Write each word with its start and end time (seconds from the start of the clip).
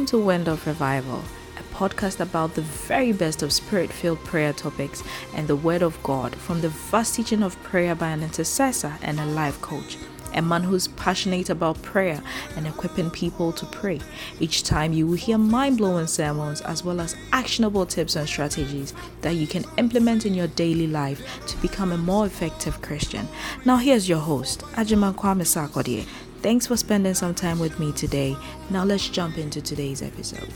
Welcome 0.00 0.18
to 0.18 0.24
Wind 0.24 0.48
of 0.48 0.66
Revival, 0.66 1.22
a 1.58 1.74
podcast 1.74 2.20
about 2.20 2.54
the 2.54 2.62
very 2.62 3.12
best 3.12 3.42
of 3.42 3.52
spirit 3.52 3.92
filled 3.92 4.24
prayer 4.24 4.54
topics 4.54 5.02
and 5.34 5.46
the 5.46 5.56
Word 5.56 5.82
of 5.82 6.02
God 6.02 6.34
from 6.36 6.62
the 6.62 6.70
vast 6.70 7.16
teaching 7.16 7.42
of 7.42 7.62
prayer 7.62 7.94
by 7.94 8.08
an 8.08 8.22
intercessor 8.22 8.96
and 9.02 9.20
a 9.20 9.26
life 9.26 9.60
coach 9.60 9.98
a 10.32 10.40
man 10.40 10.62
who's 10.62 10.88
passionate 10.88 11.50
about 11.50 11.82
prayer 11.82 12.22
and 12.56 12.66
equipping 12.66 13.10
people 13.10 13.52
to 13.52 13.66
pray. 13.66 14.00
Each 14.38 14.62
time 14.62 14.92
you 14.92 15.06
will 15.06 15.16
hear 15.16 15.36
mind 15.36 15.78
blowing 15.78 16.06
sermons 16.06 16.60
as 16.62 16.84
well 16.84 17.00
as 17.00 17.16
actionable 17.32 17.84
tips 17.84 18.16
and 18.16 18.28
strategies 18.28 18.94
that 19.22 19.34
you 19.34 19.46
can 19.46 19.64
implement 19.76 20.26
in 20.26 20.32
your 20.32 20.46
daily 20.46 20.86
life 20.86 21.20
to 21.46 21.56
become 21.58 21.92
a 21.92 21.98
more 21.98 22.26
effective 22.26 22.80
Christian. 22.80 23.28
Now, 23.64 23.76
here's 23.76 24.08
your 24.08 24.20
host, 24.20 24.60
Ajiman 24.76 25.14
Kwame 25.14 25.44
Sarkodie. 25.44 26.06
Thanks 26.42 26.66
for 26.66 26.76
spending 26.76 27.14
some 27.14 27.34
time 27.34 27.58
with 27.58 27.78
me 27.78 27.92
today. 27.92 28.36
Now, 28.70 28.84
let's 28.84 29.08
jump 29.08 29.38
into 29.38 29.60
today's 29.60 30.02
episode. 30.02 30.52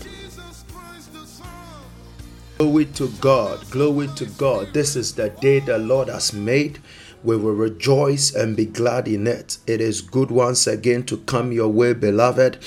Glory 2.59 2.87
to 2.87 3.09
God, 3.21 3.69
glory 3.71 4.09
to 4.17 4.27
God. 4.27 4.73
This 4.73 4.97
is 4.97 5.15
the 5.15 5.29
day 5.31 5.61
the 5.61 5.79
Lord 5.79 6.09
has 6.09 6.33
made 6.33 6.79
we 7.25 7.39
will 7.39 7.55
rejoice 7.55 8.35
and 8.35 8.55
be 8.55 8.67
glad 8.67 9.09
in 9.09 9.27
it. 9.27 9.57
It 9.67 9.81
is 9.81 10.03
good 10.03 10.31
once 10.31 10.67
again 10.67 11.05
to 11.05 11.17
come 11.17 11.53
your 11.53 11.69
way, 11.69 11.95
beloved. 11.95 12.59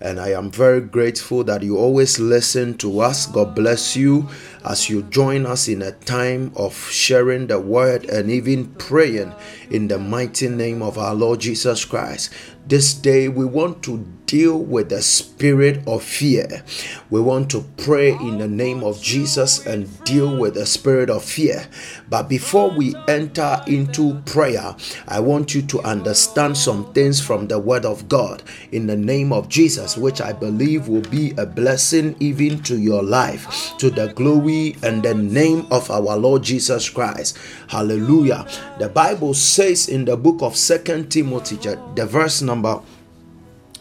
And 0.00 0.18
I 0.18 0.30
am 0.30 0.50
very 0.50 0.80
grateful 0.80 1.44
that 1.44 1.62
you 1.62 1.76
always 1.78 2.18
listen 2.18 2.76
to 2.78 3.00
us. 3.00 3.26
God 3.26 3.54
bless 3.54 3.94
you 3.94 4.28
as 4.64 4.88
you 4.88 5.02
join 5.04 5.46
us 5.46 5.68
in 5.68 5.82
a 5.82 5.92
time 5.92 6.52
of 6.56 6.76
sharing 6.90 7.46
the 7.46 7.58
word 7.58 8.04
and 8.10 8.30
even 8.30 8.66
praying 8.74 9.34
in 9.70 9.88
the 9.88 9.98
mighty 9.98 10.48
name 10.48 10.82
of 10.82 10.98
our 10.98 11.14
Lord 11.14 11.40
Jesus 11.40 11.84
Christ. 11.84 12.30
This 12.66 12.94
day, 12.94 13.28
we 13.28 13.44
want 13.44 13.82
to 13.84 14.06
deal 14.26 14.56
with 14.56 14.90
the 14.90 15.02
spirit 15.02 15.82
of 15.88 16.04
fear. 16.04 16.62
We 17.10 17.20
want 17.20 17.50
to 17.50 17.64
pray 17.78 18.12
in 18.12 18.38
the 18.38 18.46
name 18.46 18.84
of 18.84 19.02
Jesus 19.02 19.66
and 19.66 19.88
deal 20.04 20.36
with 20.36 20.54
the 20.54 20.66
spirit 20.66 21.10
of 21.10 21.24
fear. 21.24 21.66
But 22.08 22.28
before 22.28 22.70
we 22.70 22.94
enter 23.08 23.60
into 23.66 24.20
prayer, 24.26 24.76
I 25.08 25.18
want 25.18 25.52
you 25.52 25.62
to 25.62 25.80
understand 25.80 26.56
some 26.56 26.92
things 26.92 27.20
from 27.20 27.48
the 27.48 27.58
Word 27.58 27.84
of 27.84 28.08
God 28.08 28.44
in 28.70 28.86
the 28.86 28.96
name 28.96 29.32
of 29.32 29.48
Jesus, 29.48 29.96
which 29.96 30.20
I 30.20 30.32
believe 30.32 30.86
will 30.86 31.00
be 31.02 31.32
a 31.36 31.46
blessing 31.46 32.14
even 32.20 32.62
to 32.64 32.78
your 32.78 33.02
life, 33.02 33.76
to 33.78 33.90
the 33.90 34.12
glory 34.12 34.49
and 34.82 35.02
the 35.02 35.14
name 35.14 35.66
of 35.70 35.90
our 35.90 36.16
Lord 36.16 36.42
Jesus 36.42 36.88
Christ. 36.88 37.38
Hallelujah. 37.68 38.46
The 38.78 38.88
Bible 38.88 39.34
says 39.34 39.88
in 39.88 40.04
the 40.04 40.16
book 40.16 40.42
of 40.42 40.56
Second 40.56 41.10
Timothy, 41.10 41.56
the 41.56 42.06
verse 42.06 42.42
number 42.42 42.80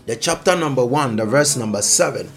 the 0.09 0.16
chapter 0.16 0.56
number 0.56 0.84
1, 0.84 1.17
the 1.17 1.25
verse 1.25 1.56
number 1.56 1.84
7, 1.84 2.28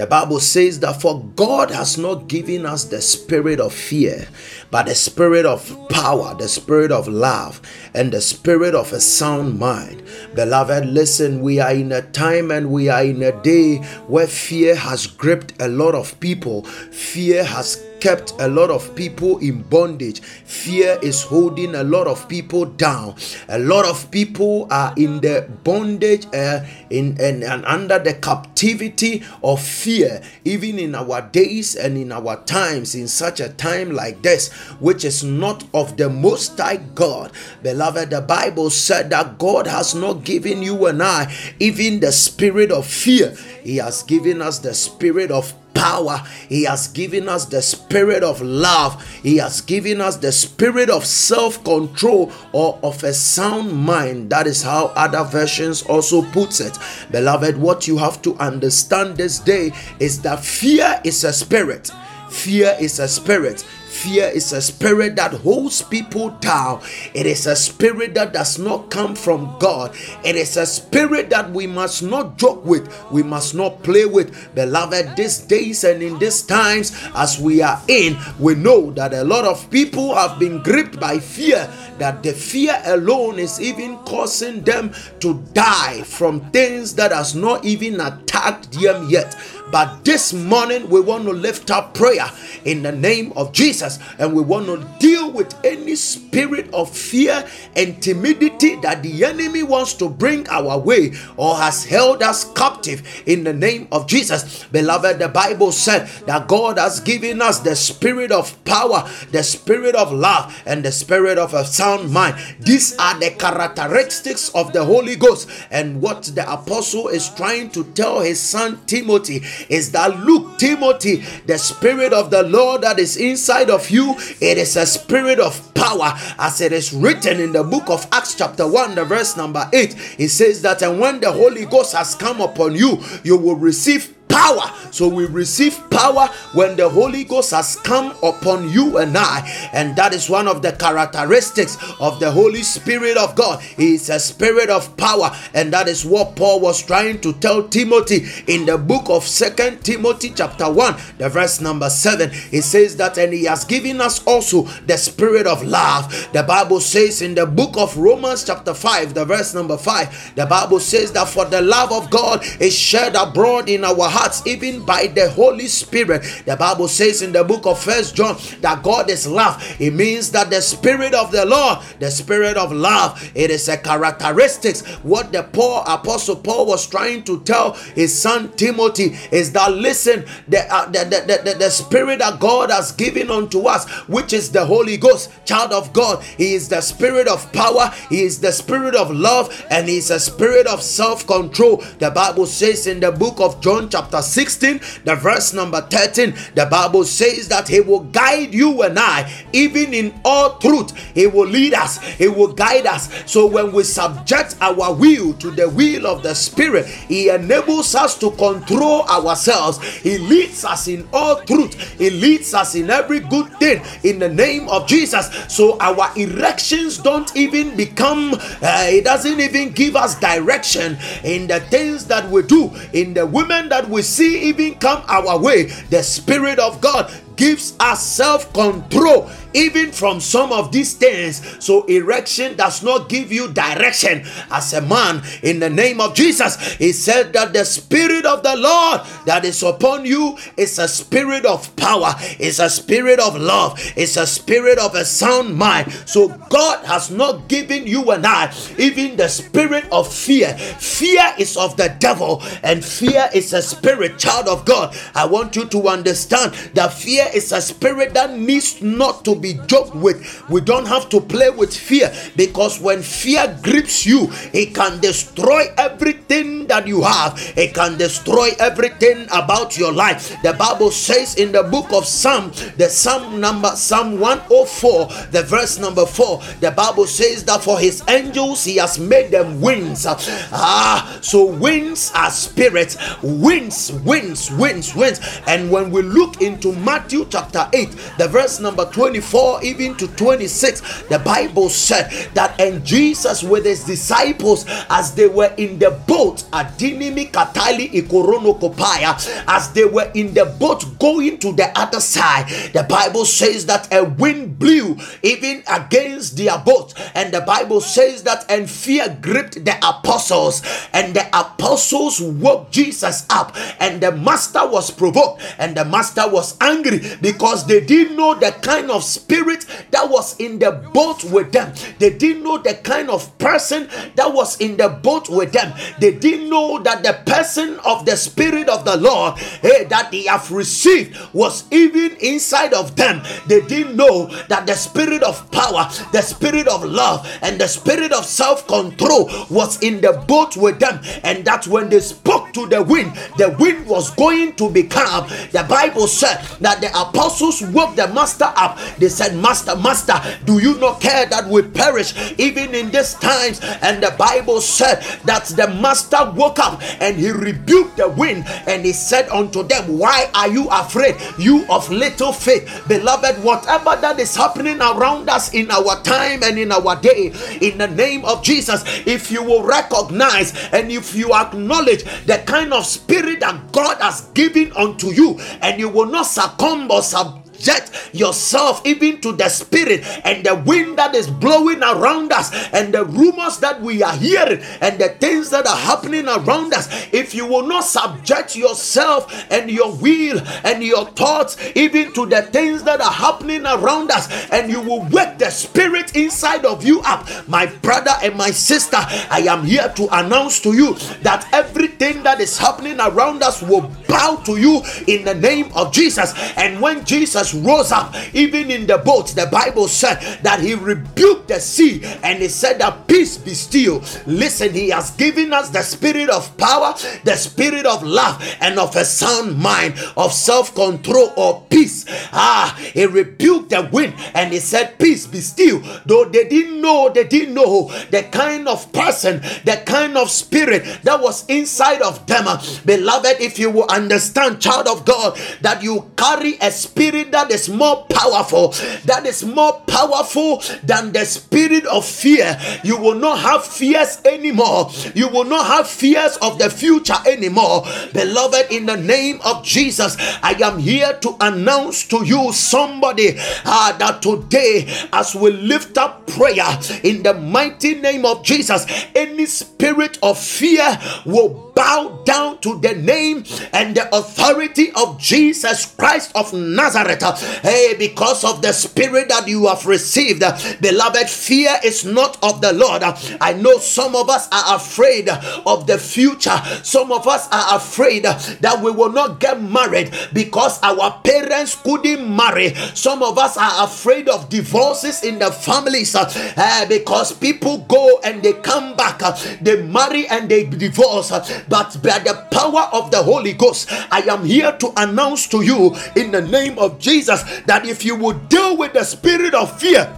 the 0.00 0.06
Bible 0.06 0.40
says 0.40 0.80
that 0.80 1.02
for 1.02 1.22
God 1.36 1.70
has 1.70 1.98
not 1.98 2.26
given 2.26 2.64
us 2.64 2.84
the 2.84 3.02
spirit 3.02 3.60
of 3.60 3.74
fear, 3.74 4.28
but 4.70 4.86
the 4.86 4.94
spirit 4.94 5.44
of 5.44 5.76
power, 5.90 6.34
the 6.34 6.48
spirit 6.48 6.90
of 6.90 7.06
love, 7.06 7.60
and 7.92 8.10
the 8.10 8.22
spirit 8.22 8.74
of 8.74 8.94
a 8.94 9.00
sound 9.00 9.58
mind. 9.58 10.02
Beloved, 10.34 10.86
listen, 10.86 11.42
we 11.42 11.60
are 11.60 11.72
in 11.74 11.92
a 11.92 12.00
time 12.00 12.50
and 12.50 12.70
we 12.70 12.88
are 12.88 13.04
in 13.04 13.22
a 13.22 13.42
day 13.42 13.76
where 14.06 14.26
fear 14.26 14.74
has 14.74 15.06
gripped 15.06 15.60
a 15.60 15.68
lot 15.68 15.94
of 15.94 16.18
people. 16.18 16.64
Fear 16.64 17.44
has 17.44 17.76
kept 18.00 18.32
a 18.38 18.48
lot 18.48 18.70
of 18.70 18.94
people 18.94 19.38
in 19.38 19.62
bondage. 19.62 20.20
Fear 20.20 20.98
is 21.02 21.22
holding 21.22 21.74
a 21.74 21.84
lot 21.84 22.06
of 22.06 22.28
people 22.28 22.64
down. 22.64 23.14
A 23.48 23.58
lot 23.58 23.84
of 23.84 24.10
people 24.10 24.66
are 24.70 24.92
in 24.96 25.20
the 25.20 25.48
bondage 25.64 26.26
uh, 26.34 26.64
in 26.90 27.20
and, 27.20 27.44
and 27.44 27.64
under 27.64 27.98
the 27.98 28.14
captivity 28.14 29.22
of 29.42 29.62
fear, 29.62 30.22
even 30.44 30.78
in 30.78 30.94
our 30.94 31.22
days 31.22 31.76
and 31.76 31.96
in 31.96 32.12
our 32.12 32.42
times, 32.44 32.94
in 32.94 33.08
such 33.08 33.40
a 33.40 33.48
time 33.50 33.92
like 33.92 34.22
this, 34.22 34.52
which 34.80 35.04
is 35.04 35.22
not 35.22 35.64
of 35.74 35.96
the 35.96 36.08
Most 36.08 36.58
High 36.58 36.76
God. 36.76 37.32
Beloved, 37.62 38.10
the 38.10 38.20
Bible 38.20 38.70
said 38.70 39.10
that 39.10 39.38
God 39.38 39.66
has 39.66 39.94
not 39.94 40.24
given 40.24 40.62
you 40.62 40.86
and 40.86 41.02
I 41.02 41.32
even 41.58 42.00
the 42.00 42.12
spirit 42.12 42.70
of 42.70 42.86
fear, 42.86 43.36
He 43.62 43.76
has 43.76 44.02
given 44.02 44.40
us 44.42 44.58
the 44.58 44.74
spirit 44.74 45.30
of 45.30 45.52
power. 45.80 46.22
He 46.48 46.64
has 46.64 46.88
given 46.88 47.26
us 47.28 47.46
the 47.46 47.62
spirit 47.62 48.22
of 48.22 48.42
love. 48.42 49.02
He 49.22 49.38
has 49.38 49.62
given 49.62 50.02
us 50.02 50.16
the 50.16 50.30
spirit 50.30 50.90
of 50.90 51.06
self 51.06 51.64
control 51.64 52.30
or 52.52 52.78
of 52.82 53.02
a 53.02 53.14
sound 53.14 53.72
mind. 53.72 54.28
That 54.28 54.46
is 54.46 54.62
how 54.62 54.86
other 54.94 55.24
versions 55.24 55.82
also 55.82 56.22
puts 56.32 56.60
it. 56.60 56.78
Beloved, 57.10 57.56
what 57.56 57.88
you 57.88 57.96
have 57.96 58.20
to 58.22 58.36
understand 58.36 59.16
this 59.16 59.38
day 59.38 59.72
is 59.98 60.20
that 60.22 60.44
fear 60.44 61.00
is 61.02 61.24
a 61.24 61.32
spirit. 61.32 61.90
Fear 62.30 62.76
is 62.78 62.98
a 62.98 63.08
spirit. 63.08 63.64
Fear 64.00 64.28
is 64.32 64.54
a 64.54 64.62
spirit 64.62 65.16
that 65.16 65.34
holds 65.34 65.82
people 65.82 66.30
down. 66.40 66.80
It 67.12 67.26
is 67.26 67.44
a 67.46 67.54
spirit 67.54 68.14
that 68.14 68.32
does 68.32 68.58
not 68.58 68.88
come 68.88 69.14
from 69.14 69.54
God. 69.58 69.94
It 70.24 70.36
is 70.36 70.56
a 70.56 70.64
spirit 70.64 71.28
that 71.28 71.50
we 71.50 71.66
must 71.66 72.02
not 72.02 72.38
joke 72.38 72.64
with, 72.64 72.88
we 73.12 73.22
must 73.22 73.54
not 73.54 73.82
play 73.82 74.06
with. 74.06 74.32
Beloved, 74.54 75.16
these 75.16 75.40
days 75.40 75.84
and 75.84 76.02
in 76.02 76.18
these 76.18 76.40
times 76.40 76.96
as 77.14 77.38
we 77.38 77.60
are 77.60 77.78
in, 77.88 78.16
we 78.38 78.54
know 78.54 78.90
that 78.92 79.12
a 79.12 79.22
lot 79.22 79.44
of 79.44 79.70
people 79.70 80.14
have 80.14 80.38
been 80.38 80.62
gripped 80.62 80.98
by 80.98 81.18
fear, 81.18 81.70
that 81.98 82.22
the 82.22 82.32
fear 82.32 82.80
alone 82.86 83.38
is 83.38 83.60
even 83.60 83.98
causing 83.98 84.62
them 84.62 84.94
to 85.20 85.34
die 85.52 86.00
from 86.04 86.40
things 86.52 86.94
that 86.94 87.12
has 87.12 87.34
not 87.34 87.66
even 87.66 88.00
attacked 88.00 88.72
them 88.72 89.10
yet. 89.10 89.36
But 89.70 90.04
this 90.04 90.32
morning, 90.32 90.88
we 90.88 91.00
want 91.00 91.24
to 91.24 91.32
lift 91.32 91.70
up 91.70 91.94
prayer 91.94 92.26
in 92.64 92.82
the 92.82 92.90
name 92.90 93.32
of 93.36 93.52
Jesus 93.52 93.89
and 94.18 94.34
we 94.34 94.42
want 94.42 94.66
to 94.66 94.86
deal 94.98 95.30
with 95.30 95.54
any 95.64 95.96
spirit 95.96 96.72
of 96.72 96.94
fear 96.94 97.44
and 97.76 98.02
timidity 98.02 98.76
that 98.76 99.02
the 99.02 99.24
enemy 99.24 99.62
wants 99.62 99.94
to 99.94 100.08
bring 100.08 100.48
our 100.48 100.78
way 100.78 101.12
or 101.36 101.56
has 101.56 101.84
held 101.84 102.22
us 102.22 102.50
captive 102.52 103.02
in 103.26 103.44
the 103.44 103.52
name 103.52 103.88
of 103.90 104.06
Jesus. 104.06 104.64
Beloved, 104.64 105.18
the 105.18 105.28
Bible 105.28 105.72
said 105.72 106.06
that 106.26 106.48
God 106.48 106.78
has 106.78 107.00
given 107.00 107.40
us 107.42 107.60
the 107.60 107.74
spirit 107.74 108.32
of 108.32 108.62
power, 108.64 109.08
the 109.32 109.42
spirit 109.42 109.94
of 109.94 110.12
love, 110.12 110.62
and 110.66 110.84
the 110.84 110.92
spirit 110.92 111.38
of 111.38 111.54
a 111.54 111.64
sound 111.64 112.10
mind. 112.12 112.36
These 112.60 112.96
are 112.98 113.18
the 113.18 113.30
characteristics 113.30 114.50
of 114.54 114.72
the 114.72 114.84
Holy 114.84 115.16
Ghost. 115.16 115.48
And 115.70 116.00
what 116.02 116.24
the 116.24 116.50
apostle 116.50 117.08
is 117.08 117.30
trying 117.30 117.70
to 117.70 117.84
tell 117.94 118.20
his 118.20 118.40
son 118.40 118.80
Timothy 118.86 119.42
is 119.68 119.92
that 119.92 120.20
look, 120.20 120.58
Timothy, 120.58 121.24
the 121.46 121.58
spirit 121.58 122.12
of 122.12 122.30
the 122.30 122.42
Lord 122.42 122.82
that 122.82 122.98
is 122.98 123.16
inside 123.16 123.70
of 123.70 123.79
you, 123.88 124.16
it 124.40 124.58
is 124.58 124.74
a 124.76 124.84
spirit 124.84 125.38
of 125.38 125.72
power, 125.74 126.12
as 126.40 126.60
it 126.60 126.72
is 126.72 126.92
written 126.92 127.38
in 127.38 127.52
the 127.52 127.62
book 127.62 127.88
of 127.88 128.04
Acts, 128.10 128.34
chapter 128.34 128.66
1, 128.66 128.96
the 128.96 129.04
verse 129.04 129.36
number 129.36 129.70
8. 129.72 130.16
It 130.18 130.30
says 130.30 130.60
that, 130.62 130.82
and 130.82 130.98
when 130.98 131.20
the 131.20 131.30
Holy 131.30 131.66
Ghost 131.66 131.94
has 131.94 132.16
come 132.16 132.40
upon 132.40 132.74
you, 132.74 132.98
you 133.22 133.36
will 133.36 133.54
receive 133.54 134.16
power. 134.30 134.72
So 134.90 135.08
we 135.08 135.26
receive 135.26 135.78
power 135.90 136.28
when 136.54 136.76
the 136.76 136.88
Holy 136.88 137.24
Ghost 137.24 137.50
has 137.50 137.76
come 137.76 138.14
upon 138.22 138.70
you 138.70 138.98
and 138.98 139.16
I. 139.16 139.70
And 139.72 139.94
that 139.96 140.14
is 140.14 140.30
one 140.30 140.48
of 140.48 140.62
the 140.62 140.72
characteristics 140.72 141.76
of 142.00 142.20
the 142.20 142.30
Holy 142.30 142.62
Spirit 142.62 143.16
of 143.16 143.34
God. 143.34 143.60
He 143.60 143.94
is 143.94 144.08
a 144.08 144.18
spirit 144.18 144.70
of 144.70 144.96
power. 144.96 145.36
And 145.54 145.72
that 145.72 145.88
is 145.88 146.04
what 146.04 146.36
Paul 146.36 146.60
was 146.60 146.82
trying 146.82 147.20
to 147.20 147.32
tell 147.34 147.68
Timothy 147.68 148.26
in 148.46 148.66
the 148.66 148.78
book 148.78 149.08
of 149.08 149.24
Second 149.24 149.84
Timothy, 149.84 150.32
chapter 150.34 150.70
1, 150.70 150.96
the 151.18 151.28
verse 151.28 151.60
number 151.60 151.90
7. 151.90 152.30
He 152.30 152.60
says 152.60 152.96
that, 152.96 153.18
and 153.18 153.32
he 153.32 153.44
has 153.44 153.64
given 153.64 154.00
us 154.00 154.24
also 154.26 154.62
the 154.86 154.96
spirit 154.96 155.46
of 155.46 155.64
love. 155.64 156.28
The 156.32 156.42
Bible 156.42 156.80
says 156.80 157.22
in 157.22 157.34
the 157.34 157.46
book 157.46 157.76
of 157.76 157.96
Romans, 157.96 158.44
chapter 158.44 158.74
5, 158.74 159.14
the 159.14 159.24
verse 159.24 159.54
number 159.54 159.76
5, 159.76 160.34
the 160.36 160.46
Bible 160.46 160.80
says 160.80 161.12
that 161.12 161.28
for 161.28 161.44
the 161.44 161.60
love 161.60 161.92
of 161.92 162.10
God 162.10 162.44
is 162.60 162.76
shed 162.76 163.14
abroad 163.16 163.68
in 163.68 163.84
our 163.84 164.08
hearts 164.08 164.19
hearts 164.20 164.46
even 164.46 164.84
by 164.84 165.06
the 165.06 165.30
Holy 165.30 165.66
Spirit. 165.66 166.22
The 166.44 166.56
Bible 166.56 166.88
says 166.88 167.22
in 167.22 167.32
the 167.32 167.42
book 167.42 167.66
of 167.66 167.80
First 167.80 168.14
John 168.14 168.36
that 168.60 168.82
God 168.82 169.08
is 169.08 169.26
love. 169.26 169.56
It 169.80 169.94
means 169.94 170.30
that 170.32 170.50
the 170.50 170.60
Spirit 170.60 171.14
of 171.14 171.32
the 171.32 171.46
Lord, 171.46 171.78
the 171.98 172.10
Spirit 172.10 172.56
of 172.56 172.72
love, 172.72 173.18
it 173.34 173.50
is 173.50 173.68
a 173.68 173.78
characteristics. 173.78 174.86
What 175.02 175.32
the 175.32 175.42
Paul 175.42 175.84
Apostle 175.86 176.36
Paul 176.36 176.66
was 176.66 176.86
trying 176.86 177.24
to 177.24 177.40
tell 177.40 177.72
his 177.94 178.16
son 178.16 178.52
Timothy 178.56 179.16
is 179.32 179.52
that 179.52 179.72
listen, 179.72 180.26
the, 180.48 180.60
uh, 180.72 180.86
the, 180.86 181.04
the, 181.04 181.50
the, 181.52 181.58
the 181.58 181.70
Spirit 181.70 182.18
that 182.18 182.40
God 182.40 182.70
has 182.70 182.92
given 182.92 183.30
unto 183.30 183.66
us, 183.66 183.88
which 184.08 184.32
is 184.32 184.50
the 184.52 184.66
Holy 184.66 184.96
Ghost, 184.96 185.30
child 185.46 185.72
of 185.72 185.92
God, 185.92 186.22
He 186.22 186.54
is 186.54 186.68
the 186.68 186.80
Spirit 186.80 187.26
of 187.28 187.50
power, 187.52 187.92
He 188.10 188.22
is 188.22 188.40
the 188.40 188.52
Spirit 188.52 188.94
of 188.94 189.10
love, 189.10 189.64
and 189.70 189.88
He 189.88 189.98
is 189.98 190.10
a 190.10 190.20
Spirit 190.20 190.66
of 190.66 190.82
self 190.82 191.26
control. 191.26 191.78
The 191.98 192.10
Bible 192.10 192.46
says 192.46 192.86
in 192.86 193.00
the 193.00 193.12
book 193.12 193.40
of 193.40 193.60
John, 193.62 193.88
chapter 193.88 194.09
chapter 194.10 194.22
16, 194.22 194.80
the 195.04 195.14
verse 195.14 195.52
number 195.52 195.80
13, 195.82 196.34
the 196.56 196.66
Bible 196.66 197.04
says 197.04 197.46
that 197.48 197.68
He 197.68 197.80
will 197.80 198.00
guide 198.00 198.52
you 198.52 198.82
and 198.82 198.98
I, 198.98 199.30
even 199.52 199.94
in 199.94 200.20
all 200.24 200.58
truth. 200.58 200.96
He 201.14 201.26
will 201.28 201.46
lead 201.46 201.74
us, 201.74 201.98
He 202.16 202.26
will 202.26 202.52
guide 202.52 202.86
us. 202.86 203.08
So 203.30 203.46
when 203.46 203.72
we 203.72 203.84
subject 203.84 204.56
our 204.60 204.92
will 204.92 205.34
to 205.34 205.50
the 205.52 205.68
will 205.68 206.06
of 206.06 206.22
the 206.24 206.34
Spirit, 206.34 206.86
He 206.86 207.28
enables 207.28 207.94
us 207.94 208.18
to 208.18 208.32
control 208.32 209.02
ourselves. 209.02 209.78
He 210.00 210.18
leads 210.18 210.64
us 210.64 210.88
in 210.88 211.08
all 211.12 211.40
truth, 211.42 211.74
He 211.98 212.10
leads 212.10 212.52
us 212.52 212.74
in 212.74 212.90
every 212.90 213.20
good 213.20 213.52
thing 213.58 213.82
in 214.02 214.18
the 214.18 214.28
name 214.28 214.68
of 214.68 214.88
Jesus. 214.88 215.30
So 215.48 215.78
our 215.78 216.10
erections 216.16 216.98
don't 216.98 217.34
even 217.36 217.76
become, 217.76 218.34
uh, 218.34 218.86
it 218.90 219.04
doesn't 219.04 219.38
even 219.38 219.70
give 219.70 219.94
us 219.94 220.18
direction 220.18 220.98
in 221.22 221.46
the 221.46 221.60
things 221.60 222.06
that 222.06 222.28
we 222.28 222.42
do, 222.42 222.72
in 222.92 223.14
the 223.14 223.24
women 223.24 223.68
that 223.68 223.88
we 223.88 223.99
see 224.02 224.48
even 224.48 224.74
come 224.76 225.02
our 225.08 225.38
way. 225.38 225.64
The 225.90 226.02
Spirit 226.02 226.58
of 226.58 226.80
God 226.80 227.12
gives 227.40 227.74
us 227.80 228.04
self 228.04 228.52
control 228.52 229.30
even 229.54 229.90
from 229.92 230.20
some 230.20 230.52
of 230.52 230.70
these 230.72 230.94
things. 230.94 231.42
So, 231.64 231.84
erection 231.86 232.56
does 232.56 232.82
not 232.82 233.08
give 233.08 233.32
you 233.32 233.52
direction 233.52 234.24
as 234.50 234.72
a 234.74 234.82
man. 234.82 235.22
In 235.42 235.58
the 235.58 235.70
name 235.70 236.00
of 236.00 236.14
Jesus, 236.14 236.74
he 236.74 236.92
said 236.92 237.32
that 237.32 237.52
the 237.52 237.64
Spirit 237.64 238.26
of 238.26 238.42
the 238.42 238.56
Lord 238.56 239.00
that 239.26 239.44
is 239.44 239.62
upon 239.62 240.04
you 240.04 240.36
is 240.56 240.78
a 240.78 240.86
spirit 240.86 241.44
of 241.46 241.74
power, 241.76 242.14
it's 242.38 242.58
a 242.58 242.70
spirit 242.70 243.18
of 243.18 243.36
love, 243.36 243.74
it's 243.96 244.16
a 244.16 244.26
spirit 244.26 244.78
of 244.78 244.94
a 244.94 245.04
sound 245.04 245.56
mind. 245.56 245.90
So, 246.06 246.28
God 246.50 246.84
has 246.84 247.10
not 247.10 247.48
given 247.48 247.86
you 247.86 248.10
and 248.10 248.26
I 248.26 248.52
even 248.78 249.16
the 249.16 249.28
spirit 249.28 249.86
of 249.90 250.12
fear. 250.12 250.56
Fear 250.56 251.34
is 251.38 251.56
of 251.56 251.76
the 251.76 251.94
devil, 251.98 252.42
and 252.62 252.84
fear 252.84 253.28
is 253.34 253.52
a 253.52 253.62
spirit, 253.62 254.18
child 254.18 254.48
of 254.48 254.64
God. 254.64 254.96
I 255.14 255.26
want 255.26 255.56
you 255.56 255.66
to 255.66 255.88
understand 255.88 256.52
that 256.74 256.92
fear 256.92 257.26
is 257.34 257.52
a 257.52 257.60
spirit 257.60 258.14
that 258.14 258.36
needs 258.36 258.80
not 258.82 259.24
to 259.24 259.34
be 259.34 259.54
joked 259.66 259.94
with. 259.94 260.48
We 260.48 260.60
don't 260.60 260.86
have 260.86 261.08
to 261.10 261.20
play 261.20 261.50
with 261.50 261.74
fear 261.74 262.12
because 262.36 262.80
when 262.80 263.02
fear 263.02 263.58
grips 263.62 264.06
you, 264.06 264.28
it 264.52 264.74
can 264.74 265.00
destroy 265.00 265.64
everything 265.76 266.66
that 266.68 266.86
you 266.86 267.02
have, 267.02 267.38
it 267.56 267.74
can 267.74 267.98
destroy 267.98 268.50
everything 268.58 269.26
about 269.32 269.76
your 269.76 269.92
life. 269.92 270.36
The 270.42 270.52
Bible 270.52 270.90
says 270.90 271.34
in 271.36 271.52
the 271.52 271.64
book 271.64 271.92
of 271.92 272.06
Psalm, 272.06 272.52
the 272.76 272.88
Psalm 272.88 273.40
number 273.40 273.70
Psalm 273.70 274.20
104, 274.20 275.06
the 275.32 275.42
verse 275.42 275.78
number 275.78 276.06
4, 276.06 276.40
the 276.60 276.70
Bible 276.70 277.06
says 277.06 277.44
that 277.44 277.62
for 277.62 277.78
his 277.78 278.02
angels 278.08 278.64
he 278.64 278.76
has 278.76 278.98
made 278.98 279.30
them 279.30 279.60
wings. 279.60 280.06
Ah, 280.06 281.18
so 281.20 281.44
winds 281.44 282.12
are 282.14 282.30
spirits, 282.30 282.96
winds, 283.22 283.92
winds, 284.04 284.50
winds, 284.52 284.94
winds. 284.94 285.20
And 285.46 285.70
when 285.70 285.90
we 285.90 286.02
look 286.02 286.40
into 286.40 286.72
Matthew 286.72 287.09
chapter 287.30 287.68
8, 287.72 287.90
the 288.18 288.28
verse 288.28 288.60
number 288.60 288.84
24 288.84 289.64
even 289.64 289.96
to 289.96 290.06
26, 290.08 291.02
the 291.08 291.18
Bible 291.18 291.68
said 291.68 292.08
that 292.34 292.58
and 292.60 292.84
Jesus 292.84 293.42
with 293.42 293.64
his 293.64 293.84
disciples 293.84 294.64
as 294.88 295.14
they 295.14 295.26
were 295.26 295.52
in 295.56 295.78
the 295.78 295.90
boat, 296.06 296.44
Adinimi 296.52 297.30
Katali 297.30 297.90
Ikorono 297.90 298.58
Kopaya, 298.60 299.16
as 299.48 299.72
they 299.72 299.84
were 299.84 300.10
in 300.14 300.32
the 300.34 300.44
boat 300.58 300.84
going 300.98 301.38
to 301.38 301.52
the 301.52 301.70
other 301.78 302.00
side, 302.00 302.48
the 302.72 302.86
Bible 302.88 303.24
says 303.24 303.66
that 303.66 303.92
a 303.92 304.04
wind 304.04 304.58
blew 304.58 304.96
even 305.22 305.62
against 305.68 306.36
their 306.36 306.58
boat, 306.58 306.94
and 307.14 307.34
the 307.34 307.40
Bible 307.40 307.80
says 307.80 308.22
that 308.22 308.44
and 308.48 308.70
fear 308.70 309.18
gripped 309.20 309.64
the 309.64 309.76
apostles, 309.82 310.62
and 310.92 311.14
the 311.14 311.26
apostles 311.28 312.20
woke 312.20 312.70
Jesus 312.70 313.26
up, 313.30 313.56
and 313.80 314.00
the 314.00 314.12
master 314.12 314.66
was 314.66 314.90
provoked, 314.90 315.42
and 315.58 315.76
the 315.76 315.84
master 315.84 316.28
was 316.28 316.56
angry 316.60 316.99
because 317.20 317.66
they 317.66 317.80
didn't 317.80 318.16
know 318.16 318.34
the 318.34 318.52
kind 318.62 318.90
of 318.90 319.04
spirit 319.04 319.66
that 319.90 320.08
was 320.08 320.38
in 320.38 320.58
the 320.58 320.72
boat 320.92 321.24
with 321.24 321.52
them. 321.52 321.74
They 321.98 322.10
didn't 322.10 322.42
know 322.42 322.58
the 322.58 322.74
kind 322.74 323.10
of 323.10 323.36
person 323.38 323.88
that 324.16 324.32
was 324.32 324.60
in 324.60 324.76
the 324.76 324.88
boat 324.88 325.28
with 325.28 325.52
them. 325.52 325.72
They 326.00 326.12
didn't 326.12 326.48
know 326.48 326.82
that 326.82 327.02
the 327.02 327.20
person 327.30 327.78
of 327.84 328.04
the 328.06 328.16
spirit 328.16 328.68
of 328.68 328.84
the 328.84 328.96
Lord 328.96 329.38
hey, 329.38 329.84
that 329.84 330.10
they 330.10 330.24
have 330.24 330.50
received 330.50 331.16
was 331.32 331.64
even 331.70 332.16
inside 332.20 332.72
of 332.72 332.96
them. 332.96 333.22
They 333.46 333.60
didn't 333.60 333.96
know 333.96 334.26
that 334.48 334.66
the 334.66 334.74
spirit 334.74 335.22
of 335.22 335.50
power, 335.50 335.88
the 336.12 336.22
spirit 336.22 336.68
of 336.68 336.84
love, 336.84 337.28
and 337.42 337.60
the 337.60 337.68
spirit 337.68 338.12
of 338.12 338.24
self 338.24 338.66
control 338.66 339.30
was 339.50 339.82
in 339.82 340.00
the 340.00 340.24
boat 340.26 340.56
with 340.56 340.78
them. 340.78 341.00
And 341.22 341.44
that 341.44 341.66
when 341.66 341.88
they 341.88 342.00
spoke 342.00 342.52
to 342.54 342.66
the 342.66 342.82
wind, 342.82 343.14
the 343.36 343.54
wind 343.58 343.86
was 343.86 344.10
going 344.14 344.54
to 344.56 344.70
be 344.70 344.84
calm. 344.84 345.28
The 345.52 345.66
Bible 345.68 346.06
said 346.06 346.42
that 346.60 346.80
the 346.80 346.89
apostles 346.94 347.62
woke 347.62 347.96
the 347.96 348.08
master 348.08 348.52
up. 348.56 348.78
They 348.98 349.08
said, 349.08 349.36
Master, 349.36 349.76
Master, 349.76 350.14
do 350.44 350.58
you 350.58 350.78
not 350.78 351.00
care 351.00 351.26
that 351.26 351.46
we 351.48 351.62
perish 351.62 352.14
even 352.38 352.74
in 352.74 352.90
these 352.90 353.14
times? 353.14 353.60
And 353.82 354.02
the 354.02 354.14
Bible 354.18 354.60
said 354.60 355.02
that 355.24 355.46
the 355.46 355.68
master 355.68 356.30
woke 356.34 356.58
up 356.58 356.80
and 357.00 357.16
he 357.16 357.30
rebuked 357.30 357.96
the 357.96 358.08
wind 358.08 358.44
and 358.66 358.84
he 358.84 358.92
said 358.92 359.28
unto 359.28 359.62
them, 359.62 359.98
Why 359.98 360.30
are 360.34 360.48
you 360.48 360.68
afraid, 360.70 361.16
you 361.38 361.64
of 361.70 361.90
little 361.90 362.32
faith? 362.32 362.84
Beloved, 362.88 363.42
whatever 363.42 363.96
that 364.00 364.18
is 364.18 364.34
happening 364.34 364.80
around 364.80 365.28
us 365.28 365.52
in 365.54 365.70
our 365.70 366.02
time 366.02 366.42
and 366.42 366.58
in 366.58 366.72
our 366.72 366.96
day, 367.00 367.32
in 367.60 367.78
the 367.78 367.88
name 367.88 368.24
of 368.24 368.42
Jesus, 368.42 368.82
if 369.06 369.30
you 369.30 369.42
will 369.42 369.62
recognize 369.62 370.54
and 370.72 370.90
if 370.90 371.14
you 371.14 371.34
acknowledge 371.34 372.04
the 372.26 372.42
kind 372.46 372.72
of 372.72 372.86
spirit 372.86 373.40
that 373.40 373.72
God 373.72 373.98
has 374.00 374.22
given 374.34 374.72
unto 374.72 375.08
you, 375.08 375.38
and 375.62 375.78
you 375.78 375.88
will 375.88 376.06
not 376.06 376.26
succumb 376.26 376.79
or 376.88 377.02
subdue 377.02 377.49
subject 377.60 378.14
yourself 378.14 378.84
even 378.86 379.20
to 379.20 379.32
the 379.32 379.48
spirit 379.48 380.02
and 380.24 380.44
the 380.44 380.54
wind 380.66 380.98
that 380.98 381.14
is 381.14 381.28
blowing 381.28 381.82
around 381.82 382.32
us 382.32 382.50
and 382.72 382.92
the 382.94 383.04
rumors 383.04 383.58
that 383.58 383.80
we 383.80 384.02
are 384.02 384.16
hearing 384.16 384.60
and 384.80 384.98
the 384.98 385.08
things 385.20 385.50
that 385.50 385.66
are 385.66 385.76
happening 385.76 386.26
around 386.26 386.72
us. 386.72 386.88
If 387.12 387.34
you 387.34 387.46
will 387.46 387.66
not 387.66 387.84
subject 387.84 388.56
yourself 388.56 389.46
and 389.50 389.70
your 389.70 389.94
will 389.96 390.40
and 390.64 390.82
your 390.82 391.06
thoughts 391.06 391.56
even 391.74 392.12
to 392.14 392.26
the 392.26 392.42
things 392.42 392.82
that 392.84 393.00
are 393.00 393.12
happening 393.12 393.66
around 393.66 394.10
us, 394.10 394.28
and 394.50 394.70
you 394.70 394.80
will 394.80 395.06
wake 395.10 395.38
the 395.38 395.50
spirit 395.50 396.16
inside 396.16 396.64
of 396.64 396.84
you 396.84 397.00
up, 397.02 397.28
my 397.48 397.66
brother 397.66 398.12
and 398.22 398.36
my 398.36 398.50
sister, 398.50 398.96
I 398.98 399.44
am 399.48 399.64
here 399.64 399.92
to 399.96 400.08
announce 400.12 400.60
to 400.60 400.74
you 400.74 400.94
that 401.22 401.46
everything 401.52 402.22
that 402.22 402.40
is 402.40 402.56
happening 402.56 402.98
around 403.00 403.42
us 403.42 403.62
will 403.62 403.90
bow 404.08 404.36
to 404.46 404.56
you 404.56 404.82
in 405.06 405.24
the 405.24 405.34
name 405.34 405.70
of 405.74 405.92
Jesus. 405.92 406.34
And 406.56 406.80
when 406.80 407.04
Jesus 407.04 407.49
rose 407.54 407.92
up, 407.92 408.14
even 408.34 408.70
in 408.70 408.86
the 408.86 408.98
boat, 408.98 409.28
the 409.28 409.46
Bible 409.46 409.88
said 409.88 410.20
that 410.42 410.60
he 410.60 410.74
rebuked 410.74 411.48
the 411.48 411.60
sea 411.60 412.02
and 412.22 412.40
he 412.40 412.48
said 412.48 412.78
that 412.80 413.06
peace 413.06 413.36
be 413.38 413.54
still. 413.54 414.02
Listen, 414.26 414.72
he 414.72 414.90
has 414.90 415.10
given 415.12 415.52
us 415.52 415.70
the 415.70 415.82
spirit 415.82 416.28
of 416.28 416.56
power, 416.56 416.94
the 417.24 417.36
spirit 417.36 417.86
of 417.86 418.02
love, 418.02 418.42
and 418.60 418.78
of 418.78 418.94
a 418.96 419.04
sound 419.04 419.58
mind, 419.58 419.94
of 420.16 420.32
self 420.32 420.74
control 420.74 421.32
or 421.36 421.66
peace. 421.70 422.04
Ah, 422.32 422.76
he 422.92 423.06
rebuked 423.06 423.70
the 423.70 423.88
wind 423.92 424.14
and 424.34 424.52
he 424.52 424.58
said, 424.60 424.98
Peace 424.98 425.26
be 425.26 425.40
still. 425.40 425.80
Though 426.06 426.24
they 426.24 426.48
didn't 426.48 426.80
know, 426.80 427.08
they 427.08 427.24
didn't 427.24 427.54
know 427.54 427.88
the 428.10 428.22
kind 428.30 428.68
of 428.68 428.92
person, 428.92 429.40
the 429.64 429.82
kind 429.86 430.16
of 430.16 430.30
spirit 430.30 430.84
that 431.04 431.20
was 431.20 431.46
inside 431.48 432.02
of 432.02 432.26
them. 432.26 432.44
Beloved, 432.84 433.40
if 433.40 433.58
you 433.58 433.70
will 433.70 433.88
understand, 433.88 434.60
child 434.60 434.86
of 434.86 435.04
God, 435.04 435.38
that 435.60 435.82
you 435.82 436.10
carry 436.16 436.56
a 436.60 436.70
spirit 436.70 437.32
that 437.32 437.39
that 437.40 437.50
is 437.50 437.70
more 437.70 438.04
powerful, 438.10 438.68
that 439.06 439.24
is 439.24 439.44
more 439.44 439.80
powerful 439.86 440.62
than 440.84 441.12
the 441.12 441.24
spirit 441.24 441.86
of 441.86 442.04
fear. 442.04 442.58
You 442.84 442.98
will 442.98 443.14
not 443.14 443.38
have 443.38 443.64
fears 443.64 444.20
anymore. 444.26 444.90
You 445.14 445.28
will 445.28 445.44
not 445.44 445.66
have 445.66 445.88
fears 445.88 446.36
of 446.42 446.58
the 446.58 446.68
future 446.68 447.16
anymore. 447.26 447.84
Beloved, 448.12 448.70
in 448.70 448.84
the 448.86 448.96
name 448.96 449.40
of 449.42 449.64
Jesus, 449.64 450.16
I 450.42 450.52
am 450.62 450.78
here 450.78 451.14
to 451.22 451.36
announce 451.40 452.06
to 452.08 452.24
you 452.26 452.52
somebody 452.52 453.36
uh, 453.64 453.96
that 453.96 454.20
today, 454.20 454.86
as 455.12 455.34
we 455.34 455.52
lift 455.52 455.96
up 455.96 456.26
prayer 456.26 456.78
in 457.02 457.22
the 457.22 457.34
mighty 457.34 457.94
name 457.94 458.26
of 458.26 458.44
Jesus, 458.44 458.86
any 459.14 459.46
spirit 459.46 460.18
of 460.22 460.38
fear 460.38 460.98
will 461.24 461.70
bow 461.74 462.20
down 462.26 462.58
to 462.60 462.78
the 462.80 462.94
name 462.94 463.44
and 463.72 463.96
the 463.96 464.14
authority 464.14 464.92
of 464.92 465.18
Jesus 465.18 465.94
Christ 465.96 466.32
of 466.34 466.52
Nazareth. 466.52 467.22
Hey, 467.62 467.94
because 467.98 468.44
of 468.44 468.62
the 468.62 468.72
spirit 468.72 469.28
that 469.28 469.48
you 469.48 469.66
have 469.66 469.86
received, 469.86 470.40
beloved, 470.80 471.28
fear 471.28 471.76
is 471.84 472.04
not 472.04 472.38
of 472.42 472.60
the 472.60 472.72
Lord. 472.72 473.02
I 473.40 473.52
know 473.52 473.78
some 473.78 474.14
of 474.16 474.28
us 474.28 474.48
are 474.52 474.76
afraid 474.76 475.28
of 475.28 475.86
the 475.86 475.98
future, 475.98 476.60
some 476.82 477.12
of 477.12 477.26
us 477.26 477.48
are 477.50 477.76
afraid 477.76 478.24
that 478.24 478.80
we 478.82 478.90
will 478.90 479.12
not 479.12 479.40
get 479.40 479.62
married 479.62 480.12
because 480.32 480.80
our 480.82 481.20
parents 481.24 481.74
couldn't 481.76 482.24
marry. 482.34 482.74
Some 482.94 483.22
of 483.22 483.38
us 483.38 483.56
are 483.56 483.84
afraid 483.84 484.28
of 484.28 484.48
divorces 484.48 485.22
in 485.22 485.38
the 485.38 485.50
families 485.50 486.14
uh, 486.14 486.86
because 486.88 487.32
people 487.32 487.78
go 487.88 488.20
and 488.24 488.42
they 488.42 488.52
come 488.54 488.96
back, 488.96 489.22
uh, 489.22 489.36
they 489.60 489.82
marry 489.82 490.26
and 490.28 490.48
they 490.48 490.64
divorce. 490.64 491.30
but 491.68 491.96
by 492.02 492.18
the 492.18 492.46
power 492.50 492.88
of 492.92 493.10
the 493.10 493.22
Holy 493.22 493.52
Ghost, 493.52 493.88
I 494.10 494.20
am 494.28 494.44
here 494.44 494.72
to 494.78 494.92
announce 494.96 495.46
to 495.48 495.62
you 495.62 495.96
in 496.16 496.30
the 496.30 496.42
name 496.42 496.78
of 496.78 496.98
Jesus 496.98 497.19
that 497.26 497.86
if 497.86 498.04
you 498.04 498.16
would 498.16 498.48
deal 498.48 498.76
with 498.76 498.92
the 498.92 499.04
spirit 499.04 499.54
of 499.54 499.78
fear, 499.80 500.16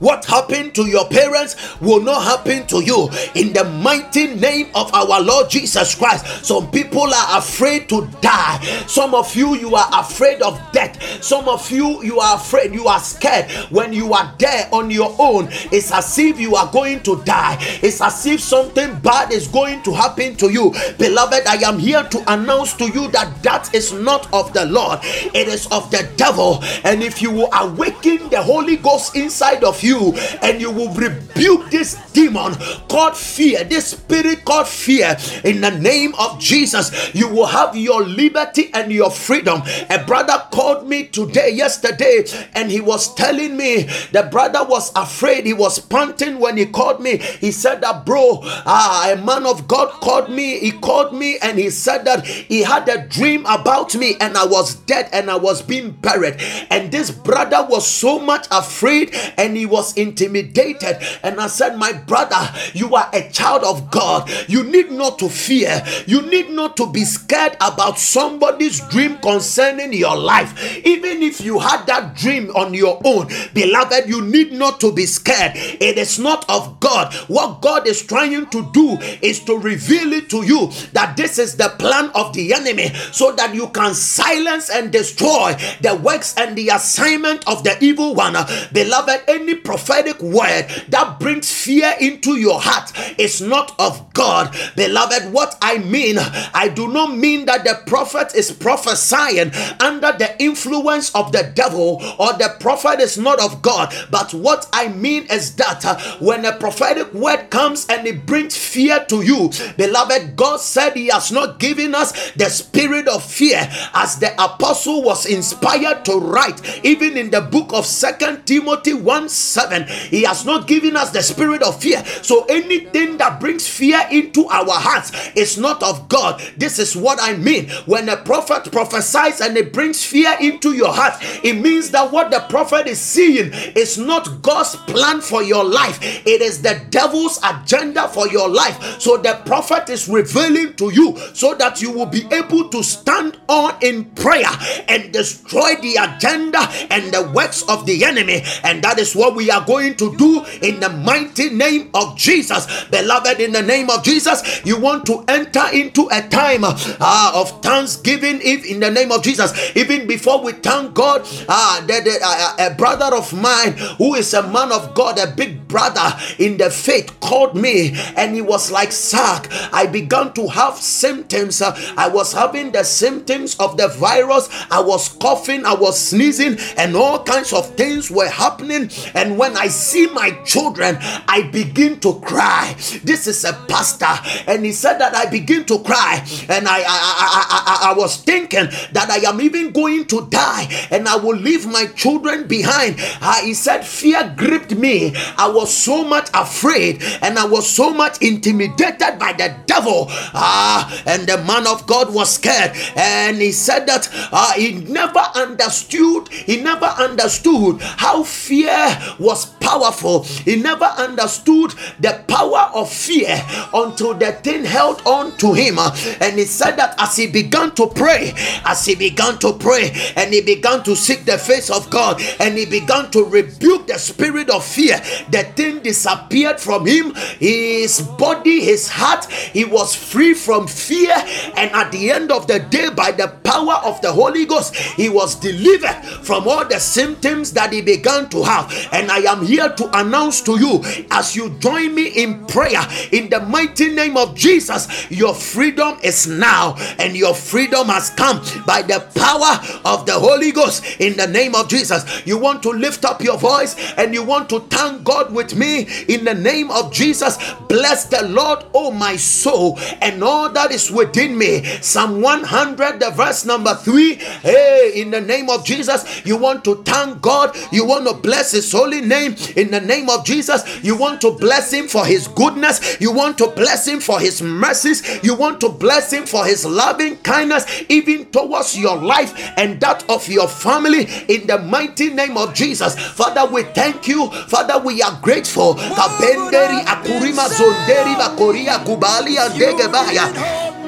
what 0.00 0.24
happened 0.24 0.74
to 0.74 0.86
your 0.86 1.06
parents 1.08 1.78
will 1.80 2.02
not 2.02 2.24
happen 2.24 2.66
to 2.66 2.82
you 2.82 3.08
in 3.34 3.52
the 3.52 3.64
mighty 3.82 4.34
name 4.34 4.68
of 4.74 4.92
our 4.94 5.20
Lord 5.20 5.48
Jesus 5.48 5.94
Christ. 5.94 6.44
Some 6.44 6.70
people 6.70 7.12
are 7.14 7.38
afraid 7.38 7.88
to 7.90 8.08
die. 8.20 8.60
Some 8.86 9.14
of 9.14 9.34
you, 9.36 9.54
you 9.56 9.74
are 9.74 9.88
afraid 9.92 10.42
of 10.42 10.60
death. 10.72 11.00
Some 11.22 11.48
of 11.48 11.70
you, 11.70 12.02
you 12.02 12.18
are 12.18 12.36
afraid, 12.36 12.74
you 12.74 12.88
are 12.88 12.98
scared. 12.98 13.50
When 13.70 13.92
you 13.92 14.12
are 14.14 14.34
there 14.38 14.68
on 14.72 14.90
your 14.90 15.14
own, 15.18 15.48
it's 15.70 15.92
as 15.92 16.18
if 16.18 16.40
you 16.40 16.56
are 16.56 16.70
going 16.72 17.02
to 17.02 17.22
die. 17.24 17.58
It's 17.82 18.00
as 18.00 18.24
if 18.26 18.40
something 18.40 18.98
bad 19.00 19.32
is 19.32 19.48
going 19.48 19.82
to 19.82 19.92
happen 19.92 20.34
to 20.36 20.50
you. 20.50 20.72
Beloved, 20.98 21.46
I 21.46 21.56
am 21.56 21.78
here 21.78 22.02
to 22.04 22.32
announce 22.32 22.72
to 22.74 22.86
you 22.86 23.08
that 23.10 23.42
that 23.42 23.74
is 23.74 23.92
not 23.92 24.32
of 24.32 24.52
the 24.54 24.64
Lord, 24.64 25.00
it 25.02 25.48
is 25.48 25.66
of 25.66 25.90
the 25.90 26.08
devil. 26.16 26.62
And 26.84 27.02
if 27.02 27.20
you 27.20 27.30
will 27.30 27.50
awaken 27.52 28.30
the 28.30 28.42
Holy 28.42 28.76
Ghost 28.76 29.14
inside 29.14 29.62
of 29.62 29.82
you, 29.82 29.89
you 29.90 30.14
and 30.42 30.60
you 30.60 30.70
will 30.70 30.94
rebuke 30.94 31.70
this 31.70 31.98
demon 32.12 32.54
called 32.88 33.16
fear, 33.16 33.64
this 33.64 33.88
spirit 33.88 34.44
called 34.44 34.68
fear 34.68 35.16
in 35.44 35.60
the 35.60 35.70
name 35.70 36.14
of 36.18 36.38
Jesus. 36.38 37.14
You 37.14 37.28
will 37.28 37.46
have 37.46 37.76
your 37.76 38.02
liberty 38.04 38.70
and 38.72 38.92
your 38.92 39.10
freedom. 39.10 39.62
A 39.90 40.02
brother 40.04 40.42
called 40.52 40.86
me 40.86 41.06
today, 41.06 41.50
yesterday, 41.50 42.24
and 42.54 42.70
he 42.70 42.80
was 42.80 43.14
telling 43.14 43.56
me 43.56 43.82
the 44.12 44.28
brother 44.30 44.64
was 44.64 44.92
afraid. 44.94 45.46
He 45.46 45.52
was 45.52 45.78
panting 45.78 46.38
when 46.38 46.56
he 46.56 46.66
called 46.66 47.00
me. 47.00 47.16
He 47.16 47.50
said 47.50 47.80
that, 47.80 48.06
bro, 48.06 48.40
ah, 48.42 49.10
a 49.12 49.16
man 49.16 49.46
of 49.46 49.66
God 49.66 49.90
called 50.00 50.30
me. 50.30 50.58
He 50.60 50.72
called 50.72 51.12
me 51.12 51.38
and 51.42 51.58
he 51.58 51.70
said 51.70 52.04
that 52.04 52.26
he 52.26 52.62
had 52.62 52.88
a 52.88 53.06
dream 53.08 53.44
about 53.46 53.94
me 53.94 54.16
and 54.20 54.36
I 54.36 54.46
was 54.46 54.74
dead 54.86 55.08
and 55.12 55.30
I 55.30 55.36
was 55.36 55.62
being 55.62 55.90
buried. 55.90 56.36
And 56.70 56.92
this 56.92 57.10
brother 57.10 57.66
was 57.68 57.86
so 57.86 58.18
much 58.18 58.46
afraid 58.50 59.14
and 59.36 59.56
he 59.56 59.66
was 59.66 59.79
was 59.80 59.96
intimidated. 59.96 60.98
And 61.22 61.40
I 61.40 61.46
said, 61.46 61.76
My 61.78 61.92
brother, 61.92 62.36
you 62.74 62.94
are 62.94 63.08
a 63.14 63.30
child 63.30 63.64
of 63.64 63.90
God. 63.90 64.30
You 64.46 64.62
need 64.62 64.90
not 64.92 65.18
to 65.20 65.28
fear. 65.30 65.82
You 66.06 66.20
need 66.20 66.50
not 66.50 66.76
to 66.76 66.86
be 66.86 67.04
scared 67.04 67.56
about 67.62 67.98
somebody's 67.98 68.80
dream 68.88 69.16
concerning 69.18 69.94
your 69.94 70.16
life. 70.16 70.52
Even 70.84 71.22
if 71.22 71.40
you 71.40 71.58
had 71.58 71.86
that 71.86 72.14
dream 72.14 72.50
on 72.50 72.74
your 72.74 73.00
own, 73.04 73.28
beloved, 73.54 74.06
you 74.06 74.20
need 74.20 74.52
not 74.52 74.80
to 74.80 74.92
be 74.92 75.06
scared. 75.06 75.52
It 75.56 75.96
is 75.96 76.18
not 76.18 76.44
of 76.50 76.78
God. 76.80 77.14
What 77.28 77.62
God 77.62 77.86
is 77.88 78.02
trying 78.02 78.50
to 78.50 78.70
do 78.72 78.98
is 79.22 79.40
to 79.44 79.56
reveal 79.56 80.12
it 80.12 80.28
to 80.30 80.44
you 80.44 80.70
that 80.92 81.16
this 81.16 81.38
is 81.38 81.56
the 81.56 81.70
plan 81.78 82.10
of 82.14 82.34
the 82.34 82.52
enemy 82.52 82.92
so 83.12 83.32
that 83.32 83.54
you 83.54 83.68
can 83.68 83.94
silence 83.94 84.68
and 84.68 84.92
destroy 84.92 85.54
the 85.80 85.98
works 86.02 86.34
and 86.36 86.56
the 86.56 86.68
assignment 86.68 87.48
of 87.48 87.64
the 87.64 87.82
evil 87.82 88.14
one. 88.14 88.36
Beloved, 88.72 89.22
any 89.28 89.54
prophetic 89.70 90.20
word 90.20 90.66
that 90.88 91.20
brings 91.20 91.48
fear 91.48 91.94
into 92.00 92.36
your 92.36 92.60
heart 92.60 92.90
is 93.20 93.40
not 93.40 93.72
of 93.78 94.12
God. 94.14 94.52
Beloved, 94.74 95.32
what 95.32 95.56
I 95.62 95.78
mean, 95.78 96.16
I 96.18 96.66
do 96.74 96.88
not 96.88 97.14
mean 97.16 97.46
that 97.46 97.62
the 97.62 97.80
prophet 97.86 98.34
is 98.34 98.50
prophesying 98.50 99.52
under 99.78 100.10
the 100.18 100.34
influence 100.42 101.14
of 101.14 101.30
the 101.30 101.52
devil 101.54 102.02
or 102.18 102.32
the 102.32 102.56
prophet 102.58 102.98
is 102.98 103.16
not 103.16 103.40
of 103.40 103.62
God. 103.62 103.94
But 104.10 104.34
what 104.34 104.68
I 104.72 104.88
mean 104.88 105.28
is 105.30 105.54
that 105.54 105.84
uh, 105.84 106.00
when 106.18 106.44
a 106.44 106.56
prophetic 106.56 107.14
word 107.14 107.50
comes 107.50 107.86
and 107.88 108.08
it 108.08 108.26
brings 108.26 108.56
fear 108.56 109.04
to 109.04 109.22
you, 109.22 109.50
beloved, 109.76 110.34
God 110.34 110.58
said 110.58 110.94
He 110.94 111.06
has 111.08 111.30
not 111.30 111.60
given 111.60 111.94
us 111.94 112.32
the 112.32 112.48
spirit 112.48 113.06
of 113.06 113.22
fear 113.22 113.70
as 113.94 114.18
the 114.18 114.32
apostle 114.42 115.04
was 115.04 115.26
inspired 115.26 116.04
to 116.06 116.18
write, 116.18 116.84
even 116.84 117.16
in 117.16 117.30
the 117.30 117.40
book 117.40 117.72
of 117.72 117.86
Second 117.86 118.46
Timothy 118.46 118.94
1 118.94 119.28
7 119.50 119.70
7 119.70 119.86
he 120.10 120.22
has 120.22 120.44
not 120.44 120.66
given 120.66 120.96
us 120.96 121.10
the 121.10 121.22
spirit 121.22 121.62
of 121.62 121.80
fear. 121.80 122.04
So 122.22 122.44
anything 122.46 123.18
that 123.18 123.40
brings 123.40 123.68
fear 123.68 124.00
into 124.10 124.46
our 124.46 124.70
hearts 124.70 125.12
is 125.36 125.58
not 125.58 125.82
of 125.82 126.08
god. 126.08 126.40
This 126.56 126.78
is 126.78 126.96
what 126.96 127.18
i 127.20 127.36
mean. 127.36 127.68
When 127.86 128.08
a 128.08 128.16
prophet 128.16 128.70
prophesies 128.72 129.40
and 129.40 129.56
it 129.56 129.72
brings 129.72 130.04
fear 130.04 130.34
into 130.40 130.72
your 130.72 130.92
heart 130.92 131.14
it 131.44 131.54
means 131.54 131.90
that 131.90 132.10
what 132.10 132.30
the 132.30 132.40
prophet 132.48 132.86
is 132.86 133.00
seeing 133.00 133.52
is 133.76 133.98
not 133.98 134.42
god's 134.42 134.76
plan 134.76 135.20
for 135.20 135.42
your 135.42 135.64
life. 135.64 135.98
It 136.26 136.40
is 136.42 136.62
the 136.62 136.80
devil's 136.90 137.38
agenda 137.44 138.08
for 138.08 138.28
your 138.28 138.48
life. 138.48 139.00
So 139.00 139.16
the 139.16 139.40
prophet 139.46 139.88
is 139.90 140.08
revealing 140.08 140.74
to 140.76 140.92
you 140.92 141.16
so 141.34 141.54
that 141.54 141.80
you 141.82 141.90
will 141.90 142.06
be 142.06 142.26
able 142.32 142.68
to 142.70 142.82
stand 142.82 143.38
on 143.48 143.74
in 143.82 144.04
prayer 144.12 144.50
and 144.88 145.12
destroy 145.12 145.74
the 145.76 145.96
agenda 145.96 146.60
and 146.90 147.12
the 147.12 147.30
works 147.34 147.62
of 147.68 147.86
the 147.86 148.04
enemy. 148.04 148.42
And 148.64 148.82
that 148.82 148.98
is 148.98 149.14
what 149.14 149.34
we 149.34 149.39
are 149.48 149.64
going 149.64 149.94
to 149.94 150.16
do 150.16 150.44
in 150.60 150.80
the 150.80 150.88
mighty 150.88 151.50
name 151.50 151.90
of 151.94 152.16
Jesus. 152.16 152.66
Beloved, 152.90 153.38
in 153.40 153.52
the 153.52 153.62
name 153.62 153.88
of 153.90 154.02
Jesus, 154.02 154.60
you 154.66 154.80
want 154.80 155.06
to 155.06 155.24
enter 155.28 155.64
into 155.72 156.08
a 156.10 156.26
time 156.28 156.64
uh, 156.64 157.32
of 157.34 157.62
thanksgiving 157.62 158.40
if 158.42 158.66
in 158.66 158.80
the 158.80 158.90
name 158.90 159.12
of 159.12 159.22
Jesus. 159.22 159.54
Even 159.76 160.08
before 160.08 160.42
we 160.42 160.52
thank 160.52 160.94
God, 160.94 161.22
uh, 161.48 161.80
the, 161.82 162.00
the, 162.02 162.18
uh, 162.22 162.70
a 162.70 162.74
brother 162.74 163.14
of 163.14 163.32
mine 163.32 163.76
who 163.98 164.14
is 164.14 164.34
a 164.34 164.42
man 164.48 164.72
of 164.72 164.94
God, 164.94 165.18
a 165.18 165.30
big 165.30 165.68
brother 165.68 166.18
in 166.38 166.56
the 166.56 166.70
faith, 166.70 167.18
called 167.20 167.54
me 167.54 167.92
and 168.16 168.34
he 168.34 168.42
was 168.42 168.70
like, 168.70 168.92
Sark, 168.92 169.46
I 169.72 169.86
began 169.86 170.32
to 170.34 170.48
have 170.48 170.76
symptoms. 170.76 171.62
Uh, 171.62 171.76
I 171.96 172.08
was 172.08 172.32
having 172.32 172.72
the 172.72 172.84
symptoms 172.84 173.56
of 173.56 173.76
the 173.76 173.88
virus. 173.88 174.48
I 174.70 174.80
was 174.80 175.08
coughing, 175.08 175.64
I 175.64 175.74
was 175.74 176.00
sneezing, 176.00 176.58
and 176.76 176.96
all 176.96 177.22
kinds 177.22 177.52
of 177.52 177.74
things 177.76 178.10
were 178.10 178.28
happening. 178.28 178.90
And 179.14 179.29
when 179.38 179.56
I 179.56 179.68
see 179.68 180.06
my 180.06 180.30
children, 180.44 180.96
I 181.00 181.48
begin 181.52 182.00
to 182.00 182.20
cry. 182.20 182.74
This 183.04 183.26
is 183.26 183.44
a 183.44 183.52
pastor, 183.68 184.14
and 184.46 184.64
he 184.64 184.72
said 184.72 184.98
that 184.98 185.14
I 185.14 185.26
begin 185.26 185.64
to 185.66 185.78
cry, 185.80 186.24
and 186.48 186.68
I 186.68 186.80
I, 186.80 186.84
I, 186.86 187.88
I, 187.88 187.90
I 187.90 187.94
was 187.98 188.16
thinking 188.22 188.66
that 188.92 189.08
I 189.10 189.28
am 189.28 189.40
even 189.40 189.72
going 189.72 190.06
to 190.06 190.26
die, 190.30 190.68
and 190.90 191.08
I 191.08 191.16
will 191.16 191.36
leave 191.36 191.66
my 191.66 191.86
children 191.86 192.46
behind. 192.46 192.96
Uh, 193.20 193.44
he 193.44 193.54
said, 193.54 193.84
Fear 193.84 194.34
gripped 194.36 194.74
me. 194.74 195.12
I 195.36 195.48
was 195.48 195.72
so 195.74 196.04
much 196.04 196.28
afraid, 196.34 197.02
and 197.22 197.38
I 197.38 197.46
was 197.46 197.68
so 197.68 197.92
much 197.92 198.20
intimidated 198.22 199.18
by 199.18 199.32
the 199.32 199.56
devil. 199.66 200.06
Ah, 200.34 201.02
and 201.06 201.26
the 201.26 201.38
man 201.44 201.66
of 201.66 201.86
God 201.86 202.12
was 202.12 202.34
scared, 202.34 202.72
and 202.96 203.38
he 203.38 203.52
said 203.52 203.86
that 203.86 204.08
uh, 204.32 204.52
he 204.54 204.72
never 204.72 205.22
understood, 205.34 206.28
he 206.28 206.60
never 206.60 206.86
understood 206.86 207.80
how 207.80 208.22
fear 208.22 208.76
was 209.20 209.46
powerful. 209.60 210.24
He 210.24 210.56
never 210.56 210.84
understood 210.84 211.74
the 212.00 212.24
power 212.26 212.70
of 212.74 212.90
fear 212.90 213.40
until 213.72 214.14
the 214.14 214.32
thing 214.32 214.64
held 214.64 215.02
on 215.06 215.36
to 215.38 215.52
him. 215.52 215.78
And 215.78 216.38
he 216.38 216.44
said 216.44 216.76
that 216.76 216.94
as 216.98 217.16
he 217.16 217.26
began 217.26 217.74
to 217.76 217.86
pray, 217.86 218.32
as 218.64 218.84
he 218.84 218.94
began 218.94 219.38
to 219.38 219.52
pray, 219.52 219.92
and 220.16 220.32
he 220.32 220.40
began 220.40 220.82
to 220.84 220.96
seek 220.96 221.24
the 221.24 221.38
face 221.38 221.70
of 221.70 221.90
God, 221.90 222.20
and 222.40 222.56
he 222.56 222.66
began 222.66 223.10
to 223.10 223.24
rebuke 223.24 223.86
the 223.86 223.98
spirit 223.98 224.50
of 224.50 224.64
fear, 224.64 225.00
the 225.30 225.44
thing 225.54 225.80
disappeared 225.80 226.58
from 226.58 226.86
him. 226.86 227.14
His 227.38 228.00
body, 228.02 228.60
his 228.60 228.88
heart, 228.88 229.30
he 229.30 229.64
was 229.64 229.94
free 229.94 230.34
from 230.34 230.66
fear. 230.66 231.14
And 231.56 231.70
at 231.72 231.92
the 231.92 232.10
end 232.10 232.32
of 232.32 232.46
the 232.46 232.58
day, 232.58 232.90
by 232.90 233.12
the 233.12 233.28
power 233.44 233.74
of 233.84 234.00
the 234.00 234.12
Holy 234.12 234.46
Ghost, 234.46 234.74
he 234.74 235.08
was 235.08 235.34
delivered 235.34 236.02
from 236.22 236.48
all 236.48 236.64
the 236.64 236.78
symptoms 236.78 237.52
that 237.52 237.72
he 237.72 237.82
began 237.82 238.28
to 238.30 238.42
have. 238.42 238.70
And 238.92 239.09
I 239.10 239.18
am 239.30 239.44
here 239.44 239.68
to 239.68 239.98
announce 239.98 240.40
to 240.42 240.58
you 240.58 240.82
as 241.10 241.34
you 241.34 241.50
join 241.58 241.94
me 241.94 242.08
in 242.08 242.46
prayer 242.46 242.80
in 243.12 243.28
the 243.28 243.40
mighty 243.40 243.92
name 243.92 244.16
of 244.16 244.34
Jesus, 244.34 245.10
your 245.10 245.34
freedom 245.34 245.98
is 246.02 246.26
now 246.26 246.76
and 246.98 247.16
your 247.16 247.34
freedom 247.34 247.88
has 247.88 248.10
come 248.10 248.40
by 248.66 248.82
the 248.82 249.00
power 249.14 249.58
of 249.84 250.06
the 250.06 250.12
Holy 250.12 250.52
Ghost 250.52 251.00
in 251.00 251.16
the 251.16 251.26
name 251.26 251.54
of 251.54 251.68
Jesus. 251.68 252.26
You 252.26 252.38
want 252.38 252.62
to 252.62 252.70
lift 252.70 253.04
up 253.04 253.22
your 253.22 253.38
voice 253.38 253.76
and 253.96 254.14
you 254.14 254.22
want 254.22 254.48
to 254.50 254.60
thank 254.60 255.04
God 255.04 255.32
with 255.32 255.56
me 255.56 255.88
in 256.08 256.24
the 256.24 256.34
name 256.34 256.70
of 256.70 256.92
Jesus. 256.92 257.38
Bless 257.68 258.04
the 258.06 258.26
Lord, 258.28 258.64
oh 258.74 258.90
my 258.90 259.16
soul, 259.16 259.78
and 260.00 260.22
all 260.22 260.48
that 260.50 260.70
is 260.70 260.90
within 260.90 261.36
me. 261.36 261.64
Psalm 261.80 262.20
100, 262.20 263.00
the 263.00 263.10
verse 263.10 263.44
number 263.44 263.74
3. 263.74 264.14
Hey, 264.14 264.92
in 264.96 265.10
the 265.10 265.20
name 265.20 265.50
of 265.50 265.64
Jesus, 265.64 266.24
you 266.24 266.36
want 266.36 266.64
to 266.64 266.82
thank 266.84 267.20
God, 267.20 267.56
you 267.72 267.84
want 267.84 268.06
to 268.06 268.14
bless 268.14 268.52
His 268.52 268.70
holy 268.70 268.99
name 269.00 269.20
name. 269.20 269.36
In 269.56 269.70
the 269.70 269.80
name 269.80 270.08
of 270.08 270.24
Jesus, 270.24 270.62
you 270.82 270.96
want 270.96 271.20
to 271.20 271.32
bless 271.32 271.72
him 271.72 271.88
for 271.88 272.04
his 272.04 272.28
goodness. 272.28 273.00
You 273.00 273.12
want 273.12 273.38
to 273.38 273.48
bless 273.48 273.86
him 273.86 274.00
for 274.00 274.18
his 274.18 274.40
mercies. 274.42 275.22
You 275.22 275.34
want 275.34 275.60
to 275.60 275.68
bless 275.68 276.12
him 276.12 276.24
for 276.26 276.44
his 276.44 276.64
loving 276.64 277.16
kindness, 277.18 277.84
even 277.88 278.26
towards 278.26 278.78
your 278.78 278.96
life 278.96 279.34
and 279.56 279.80
that 279.80 280.08
of 280.08 280.28
your 280.28 280.48
family. 280.48 281.08
In 281.28 281.46
the 281.46 281.58
mighty 281.58 282.10
name 282.10 282.36
of 282.36 282.54
Jesus, 282.54 282.98
Father, 282.98 283.44
we 283.52 283.62
thank 283.62 284.08
you. 284.08 284.30
Father, 284.48 284.78
we 284.78 285.02
are 285.02 285.18
grateful. 285.22 285.74
Kabenderi 285.74 286.80
akurima 286.86 287.48
zonderi 287.48 288.16
bakoria 288.16 288.78
kubali 288.78 289.38
andegebaya. 289.38 290.79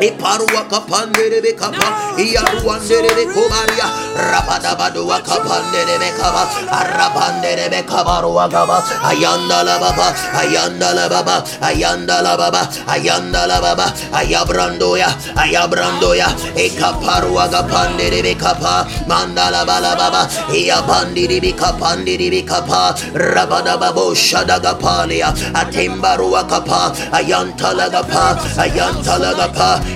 Iparua 0.00 0.62
kapandere 0.70 1.42
be 1.42 1.52
kapa, 1.58 1.74
ah, 1.82 2.14
iaruandere 2.14 3.10
be 3.18 3.24
kobaria, 3.34 3.86
rabadabadua 4.14 5.18
kapandere 5.26 5.98
be 5.98 6.10
kaba, 6.14 6.46
arabandere 6.70 7.66
be 7.70 7.82
kabarua 7.82 8.46
kaba, 8.50 8.78
ayanda 9.10 9.64
la 9.66 9.78
baba, 9.82 10.14
ayanda 10.38 10.94
la 10.94 11.08
baba, 11.08 11.42
ayanda 11.66 12.22
la 12.22 12.36
baba, 12.36 12.62
ayanda 12.86 13.46
la 13.48 13.58
baba, 13.60 13.86
ayabrandoya, 14.14 15.10
ayabrandoya, 15.34 16.30
ekaparua 16.54 17.50
kapandere 17.50 18.22
be 18.22 18.34
kapa, 18.38 18.86
mandala 19.10 19.66
bala 19.66 19.96
baba, 19.98 20.28
iabandiri 20.54 21.40
be 21.42 21.52
kapandiri 21.52 22.30
be 22.30 22.42
kapa, 22.46 22.94
rabadababo 23.18 24.14
shadagapalia, 24.14 25.34
atimbarua 25.58 26.46
kapa, 26.48 26.94
ayantala 27.10 27.90
gapa, 27.90 28.38
ayantala 28.62 29.34
gapa, 29.34 29.87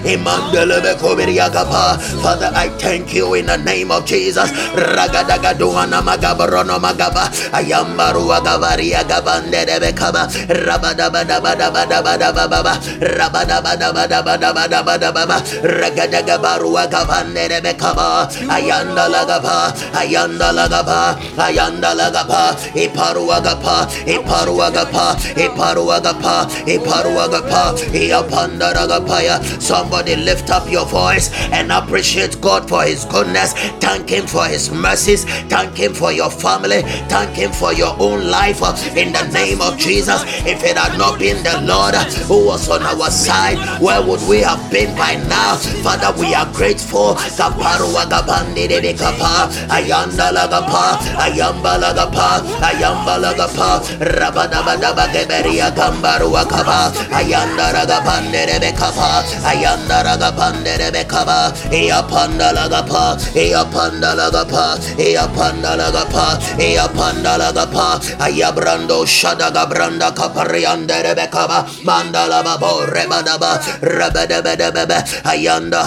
Father, 2.23 2.51
I 2.55 2.69
thank 2.79 3.13
you 3.15 3.35
in 3.35 3.47
the 3.47 3.57
name 3.59 3.91
of 3.91 4.05
Jesus. 4.07 4.51
Ragadagaduana 4.75 6.01
magabarono 6.03 6.79
magaba. 6.81 7.29
Ayambaru 7.53 8.33
agavaria 8.33 9.03
gabande. 9.05 9.67
Rabadabadabadabadabadababa. 10.49 12.79
Rabadabadabadabadabadababa. 13.01 15.43
Ragadagabaru 15.63 16.79
agavande 16.79 17.49
debekaba. 17.49 18.29
Ayanda. 18.51 19.09
Ayanda. 19.95 20.53
Ayanda 21.37 21.95
lagaba. 21.95 22.57
Iparu 22.75 23.33
agapa. 23.33 23.87
Iparu 24.07 24.63
agapa. 24.63 25.17
Iparu 25.37 25.91
agapa. 25.91 26.47
Somebody 29.83 30.15
lift 30.15 30.49
up 30.49 30.71
your 30.71 30.87
voice 30.87 31.29
and 31.51 31.73
appreciate 31.73 32.41
God 32.41 32.69
for 32.69 32.85
His 32.85 33.05
goodness. 33.05 33.53
Thank 33.83 34.11
Him 34.11 34.29
for 34.29 34.45
His 34.45 34.71
mercies. 34.71 35.25
Thank 35.51 35.77
Him 35.77 35.93
for 35.93 36.13
your 36.13 36.31
family. 36.31 36.83
Thank 37.11 37.31
Him 37.35 37.51
for 37.51 37.73
your 37.73 37.97
own 37.99 38.31
life. 38.31 38.63
Uh, 38.63 38.79
in 38.95 39.13
the 39.13 39.27
name 39.35 39.61
of 39.61 39.77
Jesus, 39.79 40.23
if 40.47 40.63
it 40.63 40.79
had 40.79 40.97
not 40.97 41.19
been 41.19 41.43
the 41.43 41.61
Lord 41.67 41.97
uh, 41.97 42.05
who 42.31 42.47
was 42.47 42.69
on 42.71 42.83
our 42.83 43.11
side, 43.11 43.59
where 43.83 44.01
would 44.01 44.23
we 44.29 44.39
have 44.39 44.63
been 44.71 44.95
by 44.97 45.17
now? 45.27 45.57
Father, 45.83 46.15
we 46.21 46.33
are 46.33 46.47
grateful. 46.55 47.17
Ayanda 59.43 59.72
ayanda 75.25 75.83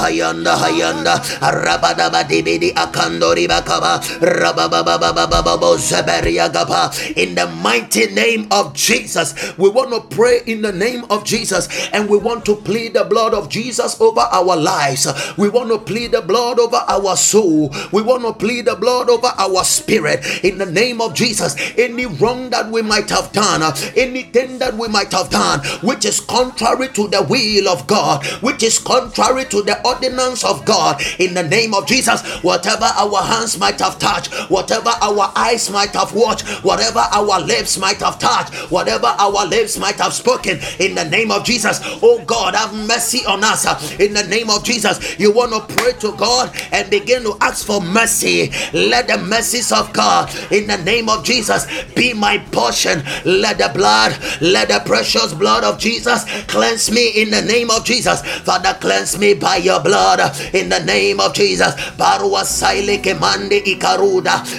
in 7.16 7.36
the 7.36 7.48
mighty 7.62 8.08
name 8.08 8.48
of 8.52 8.74
Jesus 8.74 9.36
we 9.58 9.70
want 9.70 9.90
to 9.92 10.16
pray 10.16 10.42
in 10.46 10.62
the 10.62 10.72
name 10.72 11.06
of 11.10 11.24
Jesus 11.24 11.68
and 11.94 12.10
we 12.10 12.18
want 12.18 12.46
to 12.46 12.56
plead 12.56 12.94
the 12.94 13.04
blood 13.04 13.34
of 13.34 13.50
Jesus 13.50 13.75
over 13.80 14.22
our 14.22 14.56
lives. 14.56 15.08
We 15.38 15.50
want 15.50 15.70
to 15.70 15.80
plead 15.80 16.12
the 16.12 16.22
blood 16.22 16.60
over 16.60 16.78
our 16.88 17.16
soul. 17.16 17.74
We 17.92 18.02
want 18.02 18.24
to 18.24 18.34
plead 18.34 18.66
the 18.66 18.76
blood 18.76 19.10
over 19.10 19.28
our 19.38 19.64
spirit 19.64 20.44
in 20.44 20.58
the 20.58 20.66
name 20.66 21.02
of 21.02 21.14
Jesus. 21.14 21.56
Any 21.78 22.06
wrong 22.06 22.50
that 22.52 22.70
we 22.70 22.82
might 22.82 23.10
have 23.10 23.32
done, 23.32 23.62
anything 23.96 24.60
that 24.60 24.74
we 24.76 24.88
might 24.88 25.12
have 25.12 25.30
done, 25.30 25.60
which 25.82 26.06
is 26.06 26.20
contrary 26.20 26.90
to 26.90 27.08
the 27.08 27.24
will 27.24 27.68
of 27.68 27.88
God, 27.88 28.26
which 28.42 28.64
is 28.64 28.80
contrary 28.80 29.46
to 29.46 29.62
the 29.62 29.86
ordinance 29.86 30.44
of 30.44 30.66
God, 30.66 31.02
in 31.20 31.34
the 31.34 31.44
name 31.44 31.74
of 31.74 31.88
Jesus, 31.88 32.22
whatever 32.44 32.86
our 32.86 33.22
hands 33.22 33.58
might 33.58 33.80
have 33.80 34.00
touched, 34.00 34.34
whatever 34.50 34.90
our 35.02 35.32
eyes 35.36 35.70
might 35.70 35.92
have 35.92 36.14
watched, 36.14 36.48
whatever 36.64 37.00
our 37.00 37.40
lips 37.42 37.78
might 37.78 37.98
have 37.98 38.20
touched, 38.20 38.54
whatever 38.72 39.08
our 39.08 39.46
lips 39.46 39.78
might 39.78 39.96
have 39.96 40.14
spoken, 40.14 40.60
in 40.80 40.96
the 40.96 41.06
name 41.06 41.32
of 41.32 41.44
Jesus, 41.44 41.80
oh 42.02 42.24
God, 42.26 42.56
have 42.56 42.74
mercy 42.74 43.26
on 43.26 43.44
us 43.44 43.65
Uh, 43.66 43.80
in 44.00 44.14
the 44.14 44.24
name 44.28 44.50
of 44.50 44.64
Jesus. 44.64 45.20
You 45.20 45.32
want 45.32 45.54
to 45.54 45.76
pray 45.76 45.94
to 45.94 46.12
God 46.18 46.56
and 46.72 46.90
begin 46.90 47.24
to 47.24 47.38
ask 47.42 47.66
for 47.66 47.82
mercy. 47.82 48.52
Let 48.74 49.08
the 49.08 49.18
mercies 49.18 49.72
of 49.72 49.92
God 49.94 50.34
in 50.52 50.68
the 50.68 50.78
name 50.78 51.10
of 51.10 51.24
Jesus 51.24 51.66
be 51.96 52.14
my 52.14 52.38
portion. 52.52 53.04
Let 53.26 53.58
the 53.58 53.72
blood, 53.74 54.18
let 54.42 54.70
the 54.70 54.82
precious 54.86 55.34
blood 55.34 55.64
of 55.64 55.80
Jesus 55.80 56.24
cleanse 56.48 56.92
me 56.92 57.10
in 57.22 57.30
the 57.32 57.42
name 57.42 57.70
of 57.70 57.86
Jesus. 57.86 58.22
Father, 58.44 58.78
cleanse 58.80 59.18
me 59.18 59.34
by 59.34 59.58
your 59.58 59.82
blood 59.82 60.20
uh, 60.20 60.34
in 60.54 60.70
the 60.70 60.84
name 60.84 61.20
of 61.20 61.34
Jesus. 61.34 61.74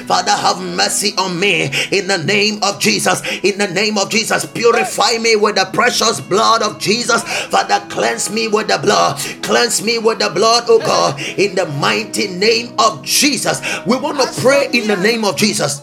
Father, 0.07 0.33
have 0.33 0.61
mercy 0.61 1.15
on 1.19 1.39
me 1.39 1.71
in 1.93 2.07
the 2.07 2.23
name 2.25 2.59
of 2.63 2.81
Jesus. 2.81 3.23
In 3.43 3.59
the 3.59 3.69
name 3.69 3.99
of 3.99 4.11
Jesus, 4.11 4.47
purify 4.47 5.19
me 5.19 5.37
with 5.37 5.57
the 5.57 5.69
precious 5.73 6.21
blood 6.21 6.63
of 6.63 6.79
Jesus. 6.79 7.23
Father, 7.49 7.85
cleanse 7.89 8.31
me 8.31 8.49
with 8.49 8.69
the 8.69 8.79
blood 8.87 9.19
Cleanse 9.43 9.83
me 9.83 9.99
with 9.99 10.19
the 10.21 10.31
blood, 10.31 10.65
oh 10.69 10.79
God, 10.79 11.21
in 11.21 11.55
the 11.55 11.67
mighty 11.67 12.29
name 12.29 12.75
of 12.79 13.03
Jesus. 13.05 13.61
We 13.87 13.97
want 13.97 14.19
to 14.21 14.41
pray 14.41 14.69
in 14.73 14.87
the 14.89 14.97
name 14.97 15.25
of 15.25 15.37
Jesus. 15.37 15.83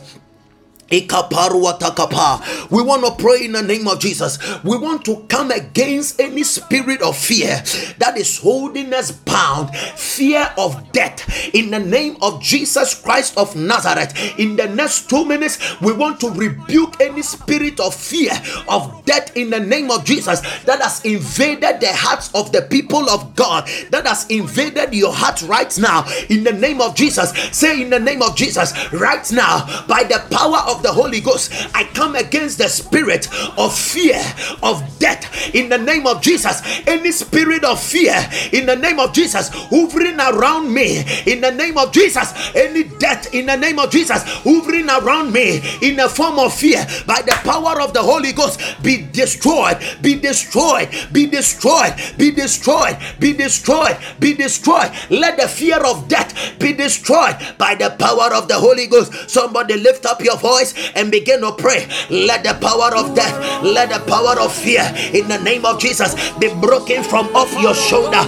We 0.90 2.82
want 2.82 3.06
to 3.06 3.16
pray 3.18 3.46
in 3.46 3.52
the 3.54 3.64
name 3.66 3.88
of 3.88 4.00
Jesus. 4.00 4.38
We 4.64 4.78
want 4.78 5.06
to 5.06 5.26
come 5.28 5.52
against 5.52 6.20
any 6.20 6.44
spirit 6.44 7.02
of 7.02 7.18
fear 7.18 7.64
that 8.00 8.16
is 8.18 8.38
holding 8.38 8.94
us 8.94 9.12
bound, 9.12 9.76
fear 9.76 10.54
of 10.58 10.92
death. 10.92 11.28
In 11.54 11.72
the 11.72 11.80
name 11.80 12.18
of 12.22 12.42
Jesus 12.42 12.94
Christ 13.02 13.38
of 13.38 13.56
Nazareth, 13.56 14.14
in 14.38 14.56
the 14.56 14.68
next 14.68 15.10
two 15.10 15.26
minutes, 15.26 15.82
we 15.82 15.94
want 15.94 16.20
to 16.20 16.30
rebuke 16.30 17.02
any 17.02 17.22
spirit 17.22 17.80
of 17.80 17.96
fear 17.96 18.32
of 18.68 19.04
death 19.06 19.36
in 19.36 19.50
the 19.50 19.60
name 19.60 19.90
of 19.90 20.06
Jesus 20.06 20.42
that 20.66 20.82
has 20.82 21.04
invaded 21.06 21.80
the 21.80 21.92
hearts 21.92 22.30
of 22.36 22.52
the 22.52 22.62
people 22.64 23.10
of 23.10 23.36
God, 23.36 23.68
that 23.90 24.06
has 24.06 24.28
invaded 24.30 24.94
your 24.94 25.14
heart 25.14 25.42
right 25.44 25.76
now. 25.78 26.06
In 26.30 26.44
the 26.44 26.54
name 26.54 26.82
of 26.82 26.96
Jesus, 26.96 27.32
say 27.56 27.82
in 27.82 27.90
the 27.90 28.00
name 28.00 28.22
of 28.22 28.36
Jesus, 28.36 28.74
right 28.94 29.30
now, 29.32 29.86
by 29.88 30.04
the 30.04 30.24
power 30.30 30.60
of 30.68 30.73
the 30.82 30.92
Holy 30.92 31.20
Ghost, 31.20 31.52
I 31.76 31.84
come 31.94 32.16
against 32.16 32.58
the 32.58 32.68
spirit 32.68 33.28
of 33.58 33.78
fear 33.78 34.20
of 34.64 34.82
death 35.00 35.54
in 35.54 35.70
the 35.70 35.78
name 35.78 36.08
of 36.08 36.22
Jesus. 36.22 36.62
Any 36.88 37.12
spirit 37.12 37.64
of 37.64 37.82
fear 37.82 38.16
in 38.52 38.66
the 38.66 38.76
name 38.76 39.00
of 39.00 39.14
Jesus 39.14 39.50
hovering 39.52 40.20
around 40.20 40.74
me 40.74 41.04
in 41.26 41.42
the 41.42 41.52
name 41.52 41.78
of 41.78 41.92
Jesus. 41.92 42.34
Any 42.56 42.84
death 42.84 43.34
in 43.34 43.46
the 43.46 43.56
name 43.56 43.80
of 43.80 43.92
Jesus 43.92 44.24
hovering 44.26 44.90
around 44.90 45.32
me 45.32 45.62
in 45.82 45.96
the 45.98 46.10
form 46.10 46.40
of 46.40 46.54
fear 46.54 46.86
by 47.06 47.22
the 47.22 47.38
power 47.44 47.82
of 47.82 47.94
the 47.94 48.02
Holy 48.02 48.32
Ghost 48.32 48.60
be 48.82 49.06
destroyed, 49.12 49.78
be 50.02 50.16
destroyed, 50.16 50.90
be 51.12 51.28
destroyed, 51.28 51.94
be 52.18 52.32
destroyed, 52.32 52.98
be 53.20 53.34
destroyed, 53.34 53.98
be 54.20 54.34
destroyed. 54.34 54.92
Let 55.10 55.38
the 55.38 55.48
fear 55.48 55.84
of 55.86 56.08
death 56.08 56.34
be 56.60 56.74
destroyed 56.74 57.36
by 57.58 57.76
the 57.76 57.90
power 58.00 58.34
of 58.34 58.48
the 58.48 58.56
Holy 58.56 58.88
Ghost. 58.88 59.30
Somebody 59.30 59.76
lift 59.78 60.06
up 60.06 60.22
your 60.24 60.38
voice 60.38 60.63
and 60.96 61.12
begin 61.12 61.42
to 61.44 61.52
pray. 61.52 61.84
Let 62.10 62.44
the 62.48 62.56
power 62.64 62.96
of 62.96 63.12
death, 63.12 63.36
let 63.64 63.92
the 63.92 64.00
power 64.08 64.40
of 64.40 64.56
fear 64.56 64.88
in 65.12 65.28
the 65.28 65.40
name 65.44 65.66
of 65.68 65.80
Jesus 65.80 66.16
be 66.40 66.48
broken 66.64 67.04
from 67.04 67.28
off 67.36 67.52
your 67.60 67.76
shoulder. 67.76 68.24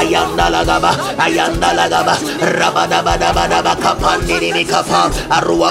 Ayandalagaba, 0.00 0.90
Ayandalagaba, 1.20 2.14
Rabadabadabadaba 2.40 3.74
Kapandibikapa, 3.78 5.10
Arua 5.30 5.70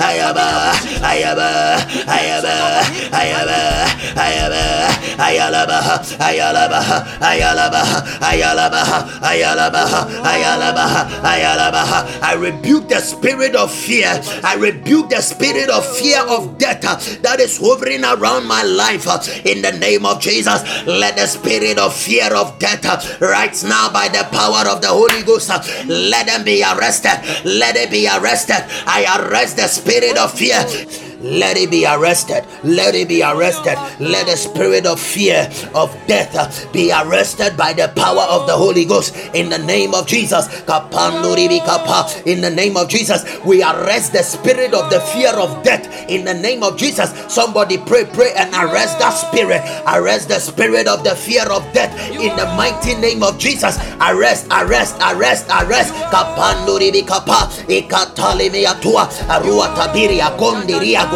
ayaba 0.00 0.36
ayaba 1.02 1.48
ayaba 2.08 2.58
ayaba 3.12 3.60
ayaba 4.16 4.62
ayalaba 5.22 5.80
ayalaba 6.18 6.80
ayalaba 7.20 7.82
ayalaba 8.20 8.82
ayalaba 9.22 9.82
ayalaba 10.24 10.84
ayalaba 11.22 11.82
I 12.22 12.34
rebuke 12.34 12.88
the 12.88 13.00
spirit 13.00 13.54
of 13.54 13.72
fear 13.72 14.20
I 14.44 14.54
rebuke 14.56 15.10
the 15.10 15.20
spirit 15.20 15.70
of 15.70 15.84
fear 15.96 16.20
of 16.26 16.58
death 16.58 16.82
that 17.22 17.40
is 17.40 17.58
hovering 17.58 18.04
around 18.04 18.46
my 18.46 18.62
life 18.62 19.06
in 19.44 19.62
the 19.62 19.72
name 19.78 20.06
of 20.06 20.20
Jesus 20.20 20.62
let 20.86 21.16
the 21.16 21.26
spirit 21.26 21.78
of 21.78 21.91
fear 21.92 22.34
of 22.34 22.58
death 22.58 22.84
uh, 22.84 22.98
right 23.20 23.54
now 23.64 23.92
by 23.92 24.08
the 24.08 24.24
power 24.32 24.68
of 24.68 24.80
the 24.80 24.88
Holy 24.88 25.22
Ghost 25.22 25.50
uh, 25.50 25.62
let 25.86 26.26
them 26.26 26.44
be 26.44 26.62
arrested 26.62 27.20
let 27.44 27.76
it 27.76 27.90
be 27.90 28.08
arrested. 28.08 28.64
I 28.86 29.04
arrest 29.18 29.56
the 29.56 29.68
spirit 29.68 30.16
of 30.16 30.32
fear 30.32 30.64
let 31.22 31.56
it 31.56 31.70
be 31.70 31.86
arrested. 31.86 32.44
Let 32.64 32.94
it 32.94 33.08
be 33.08 33.22
arrested. 33.22 33.78
Let 34.00 34.26
the 34.26 34.36
spirit 34.36 34.86
of 34.86 34.98
fear 34.98 35.48
of 35.74 35.94
death 36.06 36.34
uh, 36.34 36.50
be 36.72 36.90
arrested 36.90 37.56
by 37.56 37.72
the 37.72 37.88
power 37.94 38.26
of 38.28 38.46
the 38.46 38.56
Holy 38.56 38.84
Ghost 38.84 39.14
in 39.34 39.48
the 39.48 39.58
name 39.58 39.94
of 39.94 40.06
Jesus. 40.06 40.48
In 42.26 42.40
the 42.40 42.52
name 42.54 42.76
of 42.76 42.88
Jesus, 42.88 43.24
we 43.44 43.62
arrest 43.62 44.12
the 44.12 44.22
spirit 44.22 44.74
of 44.74 44.90
the 44.90 45.00
fear 45.14 45.30
of 45.30 45.62
death 45.62 45.86
in 46.10 46.24
the 46.24 46.34
name 46.34 46.62
of 46.62 46.76
Jesus. 46.76 47.12
Somebody 47.32 47.78
pray, 47.78 48.04
pray, 48.04 48.32
and 48.36 48.52
arrest 48.54 48.98
that 48.98 49.10
spirit. 49.12 49.62
Arrest 49.86 50.28
the 50.28 50.40
spirit 50.40 50.88
of 50.88 51.04
the 51.04 51.14
fear 51.14 51.44
of 51.50 51.62
death 51.72 51.92
in 52.10 52.34
the 52.36 52.46
mighty 52.56 52.94
name 52.94 53.22
of 53.22 53.38
Jesus. 53.38 53.78
Arrest, 54.00 54.46
arrest, 54.50 54.96
arrest, 55.00 55.46
arrest. 55.50 55.94
Kapanduri 56.10 57.06
kapa 57.06 57.48
ikatalimi 57.68 58.66
atua 58.66 59.08
arua 59.28 59.68
tabiria 59.76 60.30
kondiria 60.36 61.11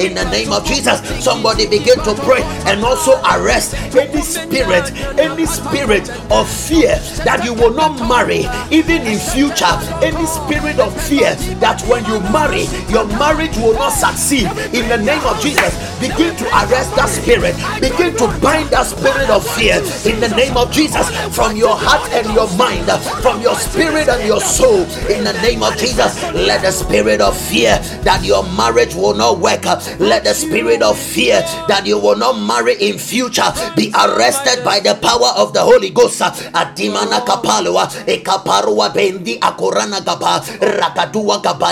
in 0.00 0.14
the 0.14 0.24
name 0.30 0.52
of 0.52 0.64
Jesus. 0.64 1.00
Somebody 1.22 1.66
begin 1.66 1.98
to 2.04 2.14
pray 2.24 2.42
and 2.66 2.82
also 2.82 3.20
arrest 3.22 3.74
any 3.94 4.22
spirit, 4.22 4.90
any 5.18 5.46
spirit 5.46 6.08
of 6.30 6.48
fear 6.48 6.96
that 7.24 7.42
you 7.44 7.54
will 7.54 7.74
not 7.74 8.00
marry, 8.08 8.48
even 8.70 9.02
in 9.06 9.18
future. 9.18 9.76
Any 10.00 10.24
spirit 10.26 10.80
of 10.80 10.90
fear 11.06 11.34
that 11.60 11.82
when 11.86 12.04
you 12.06 12.18
marry, 12.32 12.64
your 12.88 13.06
marriage 13.20 13.56
will 13.56 13.74
not 13.74 13.92
succeed. 13.92 14.48
In 14.72 14.88
the 14.88 14.96
name 14.96 15.22
of 15.24 15.40
Jesus, 15.40 15.76
begin 16.00 16.34
to 16.36 16.46
arrest 16.64 16.96
that 16.96 17.08
spirit. 17.08 17.54
Begin 17.80 18.16
to 18.16 18.26
bind 18.40 18.70
that 18.70 18.86
spirit 18.86 19.28
of 19.28 19.46
fear. 19.54 19.76
In 20.08 20.20
the 20.20 20.32
name 20.34 20.56
of 20.56 20.72
Jesus, 20.72 21.06
from 21.34 21.56
your 21.56 21.76
heart 21.76 22.08
and 22.12 22.26
your 22.34 22.48
mind, 22.56 22.88
from 23.20 23.40
your 23.42 23.56
spirit 23.56 24.08
and 24.08 24.26
your 24.26 24.40
soul. 24.40 24.82
In 25.12 25.24
the 25.24 25.36
name 25.42 25.62
of 25.62 25.76
Jesus, 25.76 26.22
let 26.32 26.62
the 26.62 26.72
spirit 26.72 27.20
of 27.20 27.36
fear 27.36 27.59
fear 27.60 27.76
that 28.08 28.24
your 28.24 28.42
marriage 28.56 28.94
will 28.94 29.12
not 29.14 29.38
work. 29.38 29.64
Let 30.00 30.24
the 30.24 30.32
spirit 30.32 30.80
of 30.80 30.96
fear 30.98 31.40
that 31.68 31.84
you 31.84 31.98
will 31.98 32.16
not 32.16 32.40
marry 32.40 32.74
in 32.80 32.96
future 32.96 33.52
be 33.76 33.92
arrested 33.92 34.64
by 34.64 34.80
the 34.80 34.94
power 34.96 35.36
of 35.36 35.52
the 35.52 35.60
Holy 35.60 35.90
Ghost. 35.90 36.22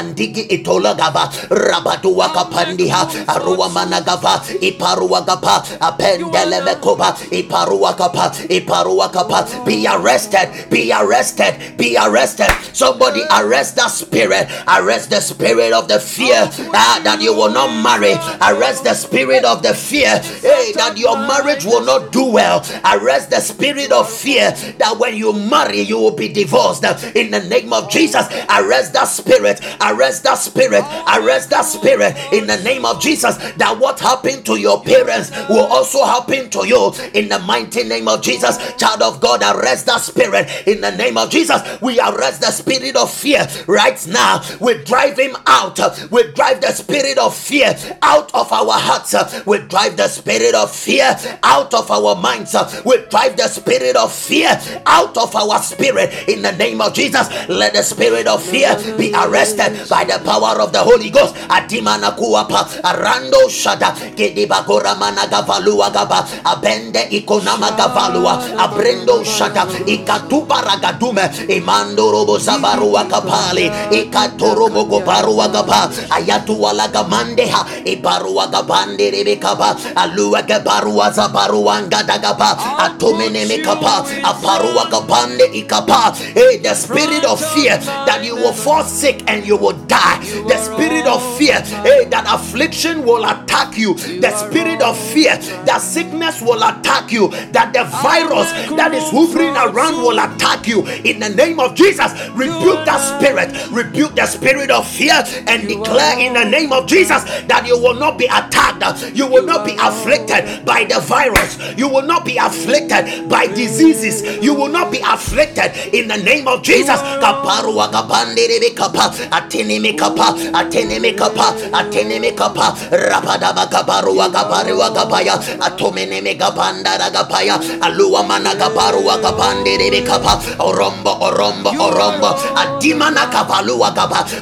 Bendi 0.09 0.40
itola 0.51 0.94
gaba 0.96 1.29
rabadua 1.51 2.29
kapandiha 2.33 3.27
arua 3.27 3.68
managava 3.68 4.40
iparua 4.61 5.24
gaba 5.27 5.62
apendele 5.81 6.61
mekoba 6.64 7.16
iparua 7.31 7.94
kapa 7.96 8.33
iparua 8.48 9.09
kapa 9.12 9.46
be 9.64 9.87
arrested 9.87 10.48
be 10.70 10.92
arrested 10.92 11.55
be 11.77 11.96
arrested 11.96 12.51
somebody 12.72 13.20
arrest 13.31 13.77
that 13.77 13.90
spirit 13.90 14.48
arrest 14.68 15.11
the 15.11 15.20
spirit 15.20 15.72
of 15.78 15.88
the 15.88 16.00
fear 16.00 16.50
ah, 16.74 17.00
that 17.04 17.22
you 17.22 17.34
will 17.34 17.52
not 17.52 17.70
marry. 17.82 18.14
Arrest 18.42 18.84
the 18.84 18.94
spirit 18.94 19.44
of 19.44 19.62
the 19.62 19.74
fear 19.74 20.18
hey, 20.42 20.72
that 20.74 20.98
your 20.98 21.16
marriage 21.16 21.64
will 21.64 21.84
not 21.84 22.12
do 22.12 22.24
well. 22.32 22.60
Arrest 22.84 23.30
the 23.30 23.40
spirit 23.40 23.92
of 23.92 24.10
fear 24.10 24.50
that 24.78 24.96
when 24.98 25.16
you 25.16 25.32
marry, 25.32 25.80
you 25.80 25.98
will 25.98 26.14
be 26.16 26.28
divorced. 26.28 26.84
In 27.16 27.30
the 27.30 27.40
name 27.48 27.72
of 27.72 27.90
Jesus, 27.90 28.26
arrest 28.50 28.92
that 28.94 29.04
spirit. 29.08 29.60
Arrest 29.80 30.24
that 30.24 30.36
spirit. 30.38 30.82
Arrest 31.14 31.50
that 31.50 31.62
spirit. 31.62 32.16
In 32.32 32.46
the 32.46 32.56
name 32.62 32.84
of 32.84 33.00
Jesus, 33.00 33.36
that 33.36 33.78
what 33.78 34.00
happened 34.00 34.44
to 34.46 34.56
your 34.56 34.82
parents 34.82 35.30
will 35.48 35.66
also 35.66 36.04
happen 36.04 36.50
to 36.50 36.66
you. 36.66 36.92
In 37.14 37.28
the 37.28 37.38
mighty 37.40 37.84
name 37.84 38.08
of 38.08 38.22
Jesus, 38.22 38.56
child 38.76 39.02
of 39.02 39.20
God, 39.20 39.42
arrest 39.42 39.86
that 39.86 40.00
spirit. 40.00 40.48
In 40.66 40.80
the 40.80 40.90
name 40.96 41.16
of 41.16 41.30
Jesus, 41.30 41.60
we 41.80 41.98
arrest 42.00 42.40
the 42.40 42.50
spirit 42.50 42.96
of 42.96 43.12
fear 43.12 43.46
right 43.66 44.04
now. 44.08 44.42
We 44.60 44.82
drive 44.84 45.18
him 45.18 45.36
out 45.46 45.67
out. 45.68 45.78
Uh, 45.81 45.94
we 46.11 46.33
drive 46.33 46.61
the 46.61 46.72
spirit 46.72 47.18
of 47.18 47.35
fear 47.37 47.74
out 48.02 48.33
of 48.35 48.52
our 48.52 48.72
hearts. 48.72 49.14
Uh, 49.14 49.42
we 49.46 49.59
drive 49.68 49.96
the 49.96 50.09
spirit 50.09 50.54
of 50.54 50.74
fear 50.74 51.16
out 51.42 51.72
of 51.74 51.90
our 51.90 52.16
minds. 52.16 52.54
Uh, 52.54 52.64
we 52.85 52.96
drive 53.11 53.37
the 53.37 53.48
spirit 53.48 53.96
of 53.96 54.12
fear 54.12 54.48
out 54.87 55.16
of 55.16 55.35
our 55.37 55.59
spirit. 55.61 56.28
In 56.28 56.42
the 56.42 56.52
name 56.52 56.81
of 56.81 56.94
Jesus, 56.94 57.28
let 57.48 57.74
the 57.74 57.83
spirit 57.83 58.26
of 58.26 58.42
fear 58.42 58.76
be 58.96 59.12
arrested 59.14 59.88
by 59.88 60.04
the 60.04 60.20
power 60.24 60.61
of 60.61 60.72
the 60.72 60.81
Holy 60.81 61.11
Ghost. 61.11 61.35
Atimana 61.48 62.12
kuapa 62.16 62.68
arando 62.83 63.48
shada 63.48 63.92
kedibagora 64.16 64.94
managavalua 64.94 65.90
gaba 65.92 66.26
abende 66.44 67.09
ikonama 67.11 67.70
gavalua 67.76 68.38
abrendo 68.59 69.24
shada 69.24 69.66
ikatuba 69.87 70.62
ragadume 70.62 71.22
imando 71.48 72.11
robo 72.12 72.38
zabarua 72.38 73.04
kapali 73.04 73.70
ikatorobo 73.90 74.85
gobarua 74.85 75.47
gaba 75.48 75.90
ayatu 76.11 76.61
wala 76.62 76.88
gamandeha 76.88 77.66
ibarua 77.84 78.46
gabande 78.46 79.11
rebekaba 79.11 79.76
alua 79.96 80.42
gabarua 80.42 81.11
zabarua 81.11 81.82
ngadagaba 81.82 82.78
atomene 82.78 83.44
mekapa 83.46 84.04
aparua 84.22 84.87
gabande 84.90 85.44
ikapa. 85.52 86.14
Hey 86.34 86.58
the 86.58 86.74
spirit 86.74 87.24
of 87.24 87.40
fear 87.54 87.78
that 88.06 88.24
you 88.24 88.34
will 88.37 88.52
fall 88.52 88.84
sick 88.84 89.22
and 89.28 89.46
you 89.46 89.56
will 89.56 89.76
die. 89.87 90.18
The 90.48 90.56
spirit 90.58 91.06
of 91.06 91.22
fear 91.37 91.61
hey 91.84 92.04
that 92.11 92.24
affliction 92.28 93.04
will 93.04 93.24
attack 93.24 93.76
you. 93.76 93.94
The 93.94 94.30
spirit 94.37 94.82
of 94.82 94.96
fear 95.12 95.37
that 95.66 95.80
sickness 95.80 96.40
will 96.42 96.62
attack 96.62 97.12
you. 97.12 97.28
That 97.52 97.72
the 97.72 97.84
virus 98.02 98.50
that 98.76 98.92
is 98.94 99.04
hovering 99.11 99.56
around 99.56 100.02
will 100.02 100.18
attack 100.18 100.66
you. 100.66 100.87
In 101.04 101.18
the 101.20 101.28
name 101.30 101.61
of 101.61 101.74
Jesus 101.74 102.12
rebuke 102.34 102.84
that 102.84 103.00
spirit. 103.00 103.50
Rebuke 103.70 104.14
the 104.14 104.26
spirit 104.26 104.70
of 104.70 104.87
fear 104.87 105.22
and 105.46 105.68
declare 105.68 106.18
in 106.18 106.33
the 106.35 106.44
name 106.44 106.72
of 106.72 106.87
Jesus 106.87 107.22
that 107.46 107.64
you 107.66 107.79
will 107.79 107.94
not 107.94 108.18
be 108.18 108.27
attacked, 108.27 108.83
you 109.14 109.27
will 109.27 109.44
not 109.46 109.64
be 109.64 109.77
afflicted 109.79 110.64
by 110.64 110.85
the 110.85 111.01
virus, 111.01 111.59
you 111.77 111.88
will 111.88 112.07
not 112.07 112.24
be 112.24 112.37
afflicted 112.37 113.29
by 113.29 113.46
diseases, 113.46 114.42
you 114.42 114.55
will 114.55 114.68
not 114.68 114.90
be 114.90 114.98
afflicted 115.05 115.72
in 115.94 116.09
the 116.09 116.16
name 116.18 116.48
of 116.48 116.62
Jesus. 116.62 116.98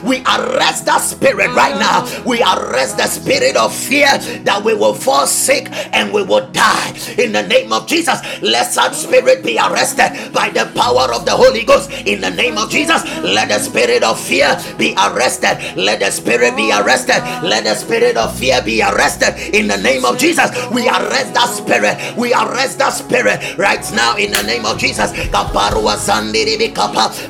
we 0.03 0.23
arrest 0.25 0.86
arrest 0.87 1.19
that 1.19 1.19
spirit 1.19 1.55
right 1.55 1.75
mm. 1.75 1.81
now. 1.81 2.25
We 2.25 2.43
arrest 2.43 2.97
the 2.97 3.07
spirit 3.07 3.57
of 3.57 3.75
fear 3.75 4.07
that 4.45 4.63
we 4.65 4.75
will 4.75 4.95
fall 4.95 5.27
sick 5.27 5.69
and 5.93 6.13
we 6.13 6.23
will 6.23 6.47
die. 6.51 6.95
In 7.19 7.33
the 7.33 7.43
name 7.43 7.73
of 7.73 7.87
Jesus, 7.87 8.19
let 8.43 8.73
such 8.73 8.95
spirit 8.95 9.45
be 9.45 9.59
arrested 9.59 10.33
by 10.33 10.51
the 10.51 10.71
power 10.75 11.13
of 11.13 11.25
the 11.25 11.33
Holy 11.33 11.65
Ghost. 11.65 11.91
In 12.07 12.21
the 12.21 12.31
name 12.31 12.59
of 12.59 12.71
Jesus, 12.71 13.03
let 13.23 13.49
the 13.49 13.59
spirit 13.59 14.03
of 14.03 14.19
fear 14.21 14.59
be 14.79 14.95
arrested. 14.95 15.59
Let 15.77 16.01
the 16.01 16.11
spirit 16.11 16.57
be 16.57 16.73
arrested. 16.73 17.23
Let 17.43 17.65
the 17.65 17.75
spirit 17.75 18.17
of 18.17 18.37
fear 18.39 18.63
be 18.63 18.83
arrested. 18.83 19.55
In 19.55 19.67
the 19.69 19.77
name 19.77 20.05
of 20.05 20.19
Jesus, 20.19 20.51
we 20.71 20.89
arrest 20.89 21.35
that 21.35 21.51
spirit. 21.51 21.97
We 22.17 22.33
arrest 22.33 22.79
that 22.79 22.93
spirit 22.93 23.59
right 23.59 23.85
now 23.95 24.17
in 24.17 24.31
the 24.31 24.43
name 24.43 24.65
of 24.65 24.79
Jesus. 24.79 25.13
Kaparua 25.31 25.97
sandiri 25.97 26.57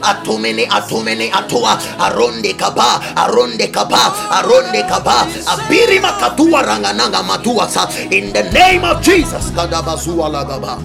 atumini 0.02 0.66
atumini 0.68 1.30
atua 1.32 1.78
aronde 1.98 2.52
kapa 2.56 3.00
aronde 3.46 3.68
kapa 3.70 4.02
aronde 4.30 4.82
kapa 4.88 5.26
abiri 5.46 6.00
makatua 6.00 6.62
rangananga 6.62 7.22
matua 7.22 7.68
sa 7.68 7.86
in 8.10 8.32
the 8.32 8.42
name 8.50 8.84
of 8.84 9.02
Jesus. 9.02 9.50
Kadabazua 9.54 10.26
lagaba. 10.28 10.82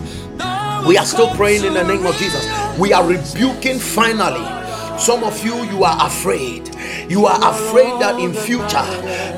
We 0.85 0.97
are 0.97 1.05
still 1.05 1.29
praying 1.35 1.65
in 1.65 1.73
the 1.73 1.83
name 1.83 2.05
of 2.05 2.15
Jesus. 2.17 2.45
We 2.77 2.93
are 2.93 3.03
rebuking 3.05 3.79
finally. 3.79 4.60
Some 4.99 5.23
of 5.23 5.43
you, 5.43 5.55
you 5.65 5.83
are 5.83 6.05
afraid. 6.05 6.69
You 7.09 7.25
are 7.25 7.39
afraid 7.51 7.99
that 8.01 8.19
in 8.19 8.33
future 8.33 8.85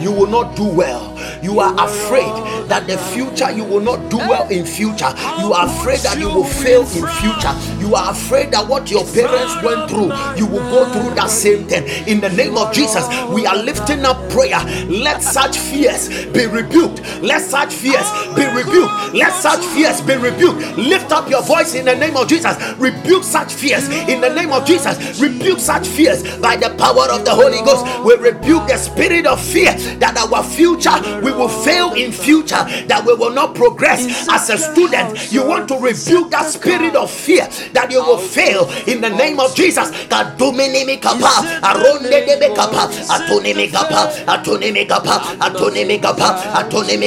you 0.02 0.12
will 0.12 0.28
not 0.28 0.56
do 0.56 0.66
well. 0.66 1.12
You 1.44 1.60
are 1.60 1.74
afraid 1.74 2.32
that 2.70 2.88
the 2.88 2.98
future 2.98 3.52
you 3.52 3.64
will 3.64 3.80
not 3.82 4.10
do 4.10 4.18
well 4.18 4.48
in 4.50 4.66
future. 4.66 5.10
You 5.40 5.54
are 5.54 5.68
afraid 5.68 6.00
that 6.00 6.18
you 6.20 6.28
will 6.30 6.44
fail 6.44 6.82
in 6.82 7.08
future. 7.20 7.54
You 7.80 7.96
are 7.96 8.12
afraid 8.12 8.52
that 8.52 8.68
what 8.68 8.90
your 8.90 9.04
parents 9.06 9.56
went 9.64 9.90
through, 9.90 10.12
you 10.38 10.46
will 10.48 10.64
go 10.72 10.92
through 10.92 11.16
that 11.16 11.30
same 11.30 11.68
thing. 11.68 11.84
In 12.08 12.22
the 12.22 12.30
name 12.30 12.58
of 12.58 12.74
Jesus, 12.74 13.06
we 13.30 13.46
are 13.46 13.58
lifting 13.58 14.06
up 14.06 14.18
prayer. 14.30 14.60
Let 14.88 15.22
such 15.22 15.58
fears 15.58 16.26
be 16.28 16.46
rebuked. 16.46 17.02
Let 17.22 17.42
such 17.42 17.74
fears 17.74 18.08
be 18.36 18.46
rebuked. 18.48 19.14
Let 19.14 19.34
such 19.34 19.64
fears 19.74 20.02
be 20.02 20.16
rebuked. 20.16 20.78
Lift 20.78 21.12
up 21.12 21.30
your 21.30 21.44
voice 21.44 21.76
in 21.76 21.86
the 21.86 21.96
name 21.96 22.16
of 22.18 22.28
Jesus. 22.28 22.56
Rebuke 22.78 23.24
such 23.24 23.54
fears 23.54 23.88
in 24.08 24.22
the 24.22 24.34
name 24.34 24.52
of 24.52 24.66
Jesus. 24.66 25.20
Rebuke 25.20 25.53
such 25.60 25.88
fears 25.88 26.24
by 26.38 26.56
the 26.56 26.70
power 26.78 27.08
of 27.12 27.26
the 27.26 27.32
Holy 27.32 27.62
Ghost. 27.62 27.86
We 28.06 28.16
rebuke 28.16 28.68
the 28.68 28.78
spirit 28.78 29.26
of 29.26 29.42
fear 29.42 29.74
that 30.00 30.18
our 30.18 30.44
future 30.44 30.94
we 31.22 31.32
will 31.32 31.50
fail 31.50 31.94
in 31.94 32.12
future, 32.12 32.64
that 32.88 33.04
we 33.06 33.14
will 33.14 33.32
not 33.32 33.56
progress 33.56 34.28
as 34.30 34.50
a 34.50 34.58
student. 34.58 35.32
You 35.32 35.46
want 35.46 35.68
to 35.70 35.76
rebuke 35.76 36.32
that 36.32 36.48
spirit 36.52 36.96
of 36.96 37.10
fear 37.12 37.48
that 37.74 37.92
you 37.92 38.00
will 38.04 38.18
fail 38.18 38.70
in 38.88 39.02
the 39.02 39.10
name 39.10 39.40
of 39.40 39.56
Jesus. 39.56 39.90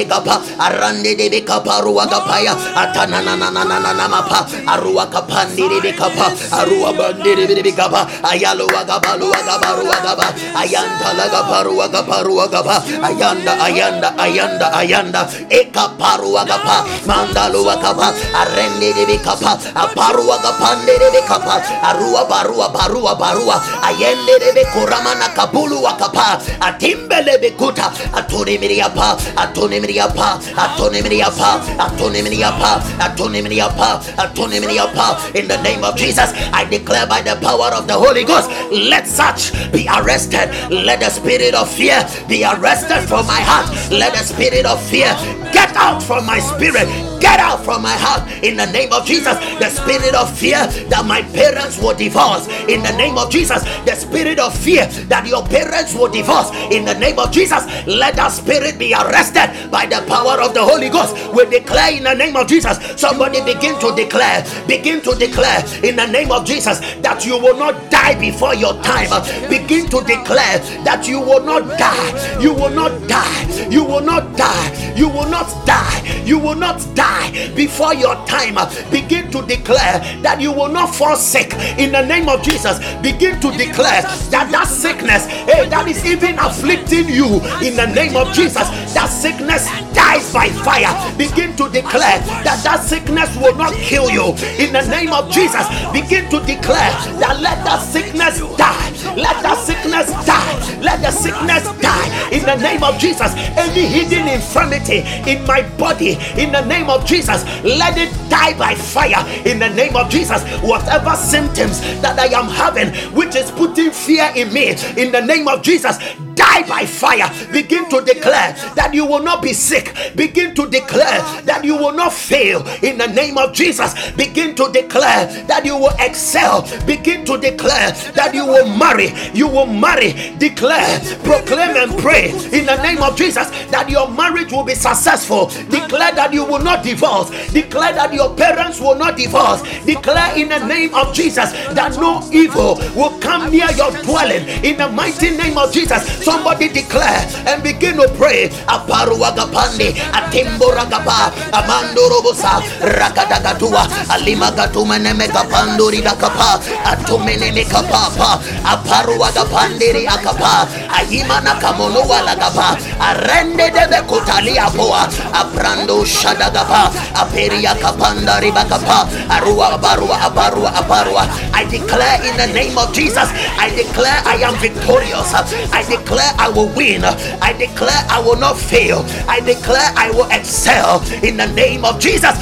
Kapa, 0.07 0.41
arande 0.59 1.15
debe 1.15 1.41
kapa, 1.45 1.81
ruwa 1.81 2.07
kapaya, 2.07 2.55
atanananananana 2.75 4.07
mapa, 4.09 4.47
aruwa 4.67 5.05
kapandi 5.07 5.67
debe 5.69 5.91
kapa, 5.93 6.31
aruwa 6.51 6.93
bandiri 6.93 7.47
debe 7.47 7.71
kapa, 7.71 8.07
ayalo 8.29 8.67
wagaba, 8.67 9.15
luwagaba, 9.17 9.69
ruwagaba, 9.79 10.27
ayanta 10.55 11.13
lagapa, 11.13 11.63
ruwagapa, 11.63 12.23
ruwagaba, 12.23 12.83
ayanda, 13.03 13.53
ayanda, 13.61 14.09
ayanda 14.17 14.67
ayanda. 14.73 15.21
Eka 15.49 15.89
parua 15.97 16.45
gapa 16.45 16.85
mandalua 17.05 17.77
kapa 17.81 18.13
arende 18.35 18.93
de 19.05 19.17
kapa 19.19 19.57
aparua 19.75 20.37
kapande 20.39 20.95
de 20.99 21.21
kapa 21.27 21.61
arua 21.83 22.25
barua 22.27 22.69
barua 22.69 23.15
barua. 23.15 23.57
Ayende 23.83 24.39
de 24.53 24.63
kuramana 24.73 25.29
kabulu 25.35 25.83
wakapa 25.83 26.39
atimbele 26.59 27.37
bekuta 27.39 27.91
atone 28.13 28.57
miriapa. 28.57 29.17
Atone 29.37 29.79
miriapa. 29.79 30.39
Atone 30.57 31.01
miriapa. 31.01 31.61
Atone 31.79 32.21
miriapa. 32.21 32.81
Atone 32.99 33.41
miriapa. 33.41 34.01
Atone 34.17 34.59
miriapa. 34.59 35.35
In 35.35 35.47
the 35.47 35.57
name 35.61 35.83
of 35.83 35.95
Jesus 35.95 36.31
I 36.53 36.65
declare 36.65 37.07
by 37.07 37.21
the 37.21 37.35
power 37.41 37.71
of 37.73 37.87
the 37.87 37.93
Holy 37.93 38.16
Ghost 38.23 38.49
let 38.71 39.07
such 39.07 39.51
be 39.71 39.87
arrested. 39.87 40.49
Let 40.69 40.99
the 40.99 41.09
spirit 41.09 41.53
of 41.53 41.69
fear 41.69 42.07
be 42.27 42.43
arrested 42.43 43.07
from 43.07 43.25
my 43.25 43.39
heart. 43.39 43.67
Let 43.91 44.13
the 44.13 44.23
spirit 44.23 44.65
of 44.65 44.81
fear 44.83 45.13
get 45.53 45.75
out 45.75 46.01
from 46.01 46.25
my 46.25 46.39
spirit 46.39 46.87
get 47.19 47.39
out 47.39 47.63
from 47.63 47.81
my 47.81 47.93
heart 47.93 48.23
in 48.43 48.55
the 48.55 48.65
name 48.71 48.93
of 48.93 49.05
Jesus. 49.05 49.37
The 49.59 49.69
spirit 49.69 50.15
of 50.15 50.31
fear 50.31 50.63
that 50.87 51.05
my 51.05 51.21
parents 51.35 51.77
will 51.77 51.93
divorce 51.93 52.47
in 52.71 52.81
the 52.83 52.95
name 52.95 53.17
of 53.17 53.29
Jesus. 53.29 53.63
The 53.85 53.95
spirit 53.95 54.39
of 54.39 54.57
fear 54.57 54.85
that 55.11 55.27
your 55.27 55.45
parents 55.45 55.93
will 55.93 56.09
divorce 56.09 56.51
in 56.71 56.85
the 56.85 56.97
name 56.97 57.19
of 57.19 57.31
Jesus. 57.31 57.65
Let 57.85 58.15
that 58.15 58.31
spirit 58.31 58.79
be 58.79 58.93
arrested 58.93 59.69
by 59.69 59.85
the 59.85 60.03
power 60.07 60.39
of 60.41 60.53
the 60.53 60.63
Holy 60.63 60.89
Ghost. 60.89 61.15
We 61.33 61.45
declare 61.45 61.91
in 61.91 62.03
the 62.03 62.15
name 62.15 62.35
of 62.35 62.47
Jesus. 62.47 62.79
Somebody 62.99 63.43
begin 63.43 63.77
to 63.79 63.93
declare, 63.95 64.47
begin 64.67 65.01
to 65.01 65.13
declare 65.15 65.59
in 65.83 65.95
the 65.95 66.07
name 66.07 66.31
of 66.31 66.45
Jesus 66.45 66.79
that 67.03 67.25
you 67.25 67.37
will 67.37 67.57
not 67.57 67.91
die 67.91 68.17
before 68.19 68.55
your 68.55 68.73
time. 68.81 69.09
Begin 69.49 69.85
to 69.89 69.99
declare 70.07 70.59
that 70.87 71.07
you 71.07 71.19
will 71.19 71.43
not 71.43 71.77
die. 71.77 72.39
You 72.41 72.53
will 72.53 72.71
not 72.71 72.95
die. 73.07 73.67
You 73.69 73.83
will 73.83 74.01
not 74.01 74.35
die. 74.37 74.95
You 74.95 75.09
will 75.09 75.29
not 75.29 75.36
die. 75.65 76.23
You 76.25 76.39
will 76.39 76.55
not 76.55 76.85
die 76.95 77.51
before 77.55 77.93
your 77.93 78.15
time. 78.25 78.55
Begin 78.91 79.31
to 79.31 79.41
declare 79.45 79.99
that 80.21 80.39
you 80.41 80.51
will 80.51 80.69
not 80.69 80.95
fall 80.95 81.15
sick 81.15 81.53
in 81.77 81.91
the 81.91 82.05
name 82.05 82.29
of 82.29 82.41
Jesus. 82.41 82.79
Begin 83.01 83.39
to 83.41 83.51
declare 83.51 84.01
that 84.31 84.49
that 84.51 84.67
sickness 84.67 85.25
hey, 85.47 85.67
that 85.69 85.87
is 85.87 86.03
even 86.05 86.37
afflicting 86.39 87.09
you 87.09 87.39
in 87.61 87.75
the 87.75 87.87
name 87.93 88.15
of 88.15 88.33
Jesus, 88.33 88.67
that 88.93 89.07
sickness 89.07 89.67
dies 89.93 90.31
by 90.33 90.49
fire. 90.63 90.93
Begin 91.17 91.55
to 91.57 91.69
declare 91.69 92.19
that 92.43 92.61
that 92.63 92.83
sickness 92.83 93.35
will 93.37 93.55
not 93.55 93.73
kill 93.73 94.09
you 94.09 94.33
in 94.57 94.73
the 94.73 94.85
name 94.89 95.13
of 95.13 95.31
Jesus. 95.31 95.65
Begin 95.91 96.29
to 96.29 96.39
declare 96.45 96.91
that 97.19 97.39
let 97.41 97.63
that 97.65 97.81
sickness 97.81 98.39
die. 98.57 98.87
Let 99.15 99.41
that 99.43 99.57
sickness 99.65 100.09
die. 100.25 100.81
Let 100.81 101.01
the 101.01 101.11
sickness 101.11 101.63
die 101.81 102.29
in 102.31 102.43
the 102.43 102.55
name 102.55 102.83
of 102.83 102.97
Jesus. 102.99 103.33
Any 103.57 103.85
hidden 103.85 104.27
infirmity 104.27 105.03
in 105.27 105.45
my 105.45 105.61
body, 105.77 106.17
in 106.37 106.51
the 106.51 106.65
name 106.65 106.89
of 106.89 107.05
Jesus, 107.05 107.43
let 107.63 107.97
it 107.97 108.11
die 108.29 108.57
by 108.57 108.75
fire 108.75 109.23
in 109.45 109.59
the 109.59 109.69
name 109.69 109.95
of 109.95 110.09
Jesus. 110.09 110.43
Whatever 110.61 111.15
symptoms 111.15 111.81
that 112.01 112.17
I 112.19 112.27
am 112.27 112.47
having, 112.47 112.93
which 113.15 113.35
is 113.35 113.51
putting 113.51 113.91
fear 113.91 114.31
in 114.35 114.53
me, 114.53 114.69
in 114.97 115.11
the 115.11 115.21
name 115.21 115.47
of 115.47 115.61
Jesus, 115.61 115.97
die 116.35 116.67
by 116.67 116.85
fire. 116.85 117.29
Begin 117.51 117.89
to 117.89 118.01
declare 118.01 118.53
that 118.75 118.93
you 118.93 119.05
will 119.05 119.23
not 119.23 119.41
be 119.41 119.53
sick. 119.53 119.95
Begin 120.15 120.53
to 120.55 120.67
declare 120.69 121.21
that 121.43 121.63
you 121.63 121.75
will 121.75 121.93
not 121.93 122.13
fail 122.13 122.65
in 122.83 122.97
the 122.97 123.07
name 123.07 123.37
of 123.37 123.53
Jesus. 123.53 123.93
Begin 124.11 124.55
to 124.55 124.71
declare 124.71 125.27
that 125.47 125.65
you 125.65 125.77
will 125.77 125.95
excel. 125.99 126.67
Begin 126.85 127.25
to 127.25 127.37
declare 127.37 127.91
that 128.15 128.33
you 128.33 128.45
will 128.45 128.67
marry. 128.77 129.13
You 129.33 129.47
will 129.47 129.65
marry. 129.65 130.13
Declare, 130.37 130.99
proclaim, 131.23 131.75
and 131.75 131.97
pray 131.99 132.29
in 132.51 132.65
the 132.65 132.81
name 132.83 133.01
of 133.01 133.17
Jesus 133.17 133.49
that 133.71 133.89
your 133.89 134.09
marriage 134.09 134.51
will 134.51 134.63
be 134.63 134.75
successful. 134.75 135.47
Declare 135.69 136.13
that 136.13 136.33
you 136.33 136.45
will 136.45 136.61
not 136.61 136.83
divorce. 136.83 137.29
Declare 137.51 137.93
that 137.93 138.13
your 138.13 138.35
parents 138.35 138.79
will 138.79 138.95
not 138.95 139.17
divorce. 139.17 139.61
Declare 139.85 140.37
in 140.37 140.49
the 140.49 140.65
name 140.67 140.93
of 140.93 141.13
Jesus 141.13 141.51
that 141.73 141.95
no 141.99 142.21
evil 142.31 142.75
will 142.95 143.17
come 143.19 143.51
near 143.51 143.69
your 143.71 143.91
dwelling 144.03 144.47
in 144.63 144.77
the 144.77 144.89
mighty 144.89 145.31
name 145.31 145.57
of 145.57 145.71
Jesus. 145.71 146.03
Somebody 146.23 146.67
declare 146.69 147.27
and 147.45 147.61
begin 147.63 147.97
to 147.97 148.07
pray. 148.17 148.49
Aparuagapande, 148.67 149.93
Atimboragapa, 150.15 151.31
Amandorobosa, 151.53 152.61
Rakadagatua, 152.81 153.87
Alimagatuma 154.09 154.97
Nemekapanduri 154.99 156.01
Dakapa, 156.01 156.59
Atumene 156.85 157.51
Mekapapa, 157.53 158.41
Aparuagapandiri 158.63 160.05
Akapa, 160.07 160.67
Ayimana 160.89 161.59
Kamonoa 161.59 162.23
Lagapa, 162.25 162.77
Arende 162.99 163.69
de 163.71 164.01
Kotalia 164.07 164.69
Poa, 164.75 165.07
Abrando 165.33 166.03
Shadagapa, 166.05 166.91
Aperia 167.13 167.75
Kapanda 167.75 168.39
Ribakapa, 168.41 169.07
Arua 169.29 169.77
Barua 169.79 170.17
Abarua 170.27 170.71
Abarua. 170.73 171.27
I 171.53 171.65
declare 171.65 172.21
in 172.25 172.35
the 172.37 172.47
name 172.53 172.77
of 172.77 172.93
Jesus, 172.93 173.29
I 173.57 173.69
declare 173.75 174.21
I 174.25 174.35
am 174.43 174.55
victorious. 174.55 175.33
I 175.73 175.83
declare 175.87 176.31
I 176.37 176.49
will 176.49 176.69
win. 176.75 177.01
I 177.41 177.53
declare 177.53 178.05
I 178.09 178.19
will 178.19 178.37
not 178.37 178.57
fail. 178.57 179.03
I 179.27 179.39
declare 179.41 179.91
I 179.95 180.11
will 180.11 180.29
excel 180.31 181.01
in 181.23 181.37
the 181.37 181.47
name 181.53 181.85
of 181.85 181.99
Jesus. 181.99 182.35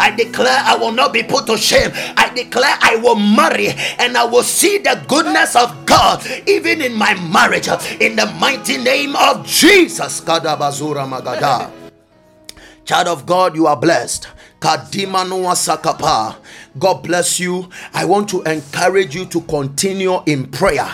I 0.00 0.14
declare 0.16 0.62
I 0.64 0.76
will 0.76 0.92
not 0.92 1.12
be 1.12 1.22
put 1.22 1.46
to 1.46 1.56
shame. 1.56 1.90
I 2.16 2.30
declare 2.34 2.76
I 2.80 2.96
will 2.96 3.16
marry 3.16 3.68
and 3.98 4.16
I 4.16 4.24
will 4.24 4.42
see 4.42 4.78
the 4.78 5.02
goodness 5.08 5.56
of 5.56 5.86
God 5.86 6.24
even 6.46 6.82
in 6.82 6.94
my 6.94 7.14
marriage 7.32 7.68
in 8.00 8.16
the 8.16 8.26
mighty 8.38 8.78
name 8.78 9.16
of 9.16 9.46
Jesus. 9.46 10.20
Child 12.84 13.08
of 13.08 13.24
God, 13.24 13.56
you 13.56 13.66
are 13.66 13.76
blessed. 13.76 14.28
Kadima 14.60 15.24
sakapa. 15.54 16.36
God 16.78 17.02
bless 17.02 17.38
you. 17.38 17.68
I 17.92 18.04
want 18.04 18.28
to 18.30 18.42
encourage 18.42 19.14
you 19.14 19.24
to 19.26 19.40
continue 19.42 20.22
in 20.26 20.46
prayer 20.46 20.88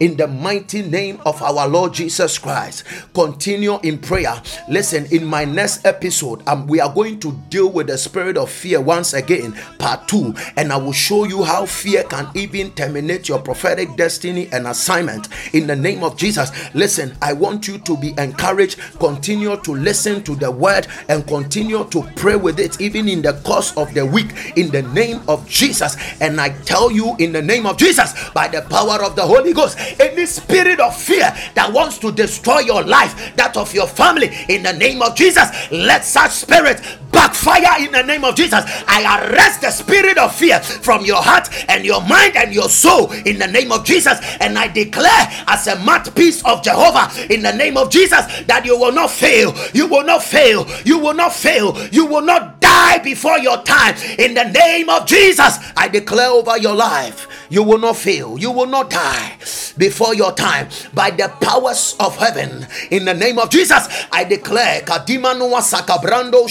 in 0.00 0.16
the 0.16 0.26
mighty 0.26 0.82
name 0.82 1.20
of 1.26 1.42
our 1.42 1.68
Lord 1.68 1.94
Jesus 1.94 2.38
Christ. 2.38 2.84
Continue 3.14 3.78
in 3.82 3.98
prayer. 3.98 4.40
Listen, 4.68 5.06
in 5.10 5.24
my 5.24 5.44
next 5.44 5.84
episode, 5.84 6.46
um, 6.48 6.66
we 6.66 6.80
are 6.80 6.92
going 6.92 7.20
to 7.20 7.32
deal 7.48 7.70
with 7.70 7.88
the 7.88 7.98
spirit 7.98 8.36
of 8.36 8.50
fear 8.50 8.80
once 8.80 9.12
again, 9.12 9.52
part 9.78 10.06
two, 10.08 10.34
and 10.56 10.72
I 10.72 10.76
will 10.76 10.92
show 10.92 11.24
you 11.24 11.42
how 11.42 11.66
fear 11.66 12.04
can 12.04 12.28
even 12.34 12.70
terminate 12.72 13.28
your 13.28 13.40
prophetic 13.40 13.96
destiny 13.96 14.48
and 14.52 14.66
assignment 14.66 15.28
in 15.54 15.66
the 15.66 15.76
name 15.76 16.02
of 16.02 16.16
Jesus. 16.16 16.50
Listen, 16.74 17.16
I 17.22 17.32
want 17.32 17.68
you 17.68 17.78
to 17.78 17.96
be 17.96 18.14
encouraged. 18.18 18.78
Continue 18.98 19.56
to 19.62 19.74
listen 19.74 20.22
to 20.24 20.34
the 20.36 20.50
word 20.50 20.86
and 21.08 21.26
continue 21.26 21.84
to 21.90 22.02
pray 22.16 22.36
with 22.36 22.58
it, 22.60 22.80
even 22.80 23.08
in 23.08 23.22
the 23.22 23.34
course 23.44 23.76
of 23.76 23.92
the 23.94 24.04
week, 24.04 24.32
in 24.56 24.70
the 24.70 24.82
name 24.82 25.03
of 25.28 25.46
Jesus. 25.48 25.96
And 26.20 26.40
I 26.40 26.48
tell 26.48 26.90
you, 26.90 27.16
in 27.18 27.32
the 27.32 27.42
name 27.42 27.66
of 27.66 27.76
Jesus, 27.76 28.12
by 28.30 28.48
the 28.48 28.62
power 28.62 29.02
of 29.04 29.14
the 29.16 29.22
Holy 29.22 29.52
Ghost, 29.52 29.76
any 30.00 30.26
spirit 30.26 30.80
of 30.80 30.96
fear 30.96 31.32
that 31.54 31.72
wants 31.72 31.98
to 31.98 32.12
destroy 32.12 32.60
your 32.60 32.82
life, 32.82 33.34
that 33.36 33.56
of 33.56 33.72
your 33.74 33.86
family, 33.86 34.30
in 34.48 34.62
the 34.62 34.72
name 34.72 35.02
of 35.02 35.14
Jesus, 35.14 35.48
let 35.70 36.04
such 36.04 36.30
spirit 36.30 36.80
backfire 37.12 37.84
in 37.84 37.92
the 37.92 38.02
name 38.02 38.24
of 38.24 38.34
Jesus. 38.34 38.64
I 38.86 39.28
arrest 39.30 39.60
the 39.60 39.70
spirit 39.70 40.18
of 40.18 40.34
fear 40.34 40.60
from 40.60 41.04
your 41.04 41.22
heart 41.22 41.48
and 41.68 41.84
your 41.84 42.00
mind 42.02 42.36
and 42.36 42.52
your 42.54 42.68
soul 42.68 43.10
in 43.12 43.38
the 43.38 43.46
name 43.46 43.72
of 43.72 43.84
Jesus. 43.84 44.18
And 44.40 44.58
I 44.58 44.68
declare, 44.68 45.28
as 45.46 45.66
a 45.66 45.76
mouthpiece 45.80 46.44
of 46.44 46.62
Jehovah, 46.62 47.10
in 47.32 47.42
the 47.42 47.52
name 47.52 47.76
of 47.76 47.90
Jesus, 47.90 48.24
that 48.46 48.62
you 48.64 48.78
will 48.78 48.92
not 48.92 49.10
fail. 49.10 49.54
You 49.72 49.86
will 49.86 50.04
not 50.04 50.22
fail. 50.22 50.66
You 50.84 50.98
will 50.98 51.14
not 51.14 51.32
fail. 51.32 51.76
You 51.90 52.06
will 52.06 52.22
not 52.22 52.60
die 52.60 52.98
before 52.98 53.38
your 53.38 53.62
time. 53.62 53.94
In 54.18 54.34
the 54.34 54.44
name 54.44 54.88
of 54.88 54.93
Jesus, 55.06 55.58
I 55.76 55.88
declare 55.88 56.30
over 56.30 56.56
your 56.58 56.74
life, 56.74 57.43
you 57.54 57.62
will 57.62 57.78
not 57.78 57.96
fail. 57.96 58.36
You 58.36 58.50
will 58.50 58.66
not 58.66 58.90
die 58.90 59.38
before 59.78 60.12
your 60.12 60.32
time 60.32 60.68
by 60.92 61.10
the 61.10 61.28
powers 61.40 61.94
of 62.00 62.16
heaven. 62.16 62.66
In 62.90 63.04
the 63.04 63.14
name 63.14 63.38
of 63.38 63.48
Jesus, 63.48 63.86
I 64.10 64.24
declare 64.24 64.80
Sakabrando 64.82 66.48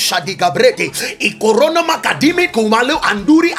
Makadimi 1.84 2.48
Kumalu 2.54 2.96
Anduri. 3.02 3.52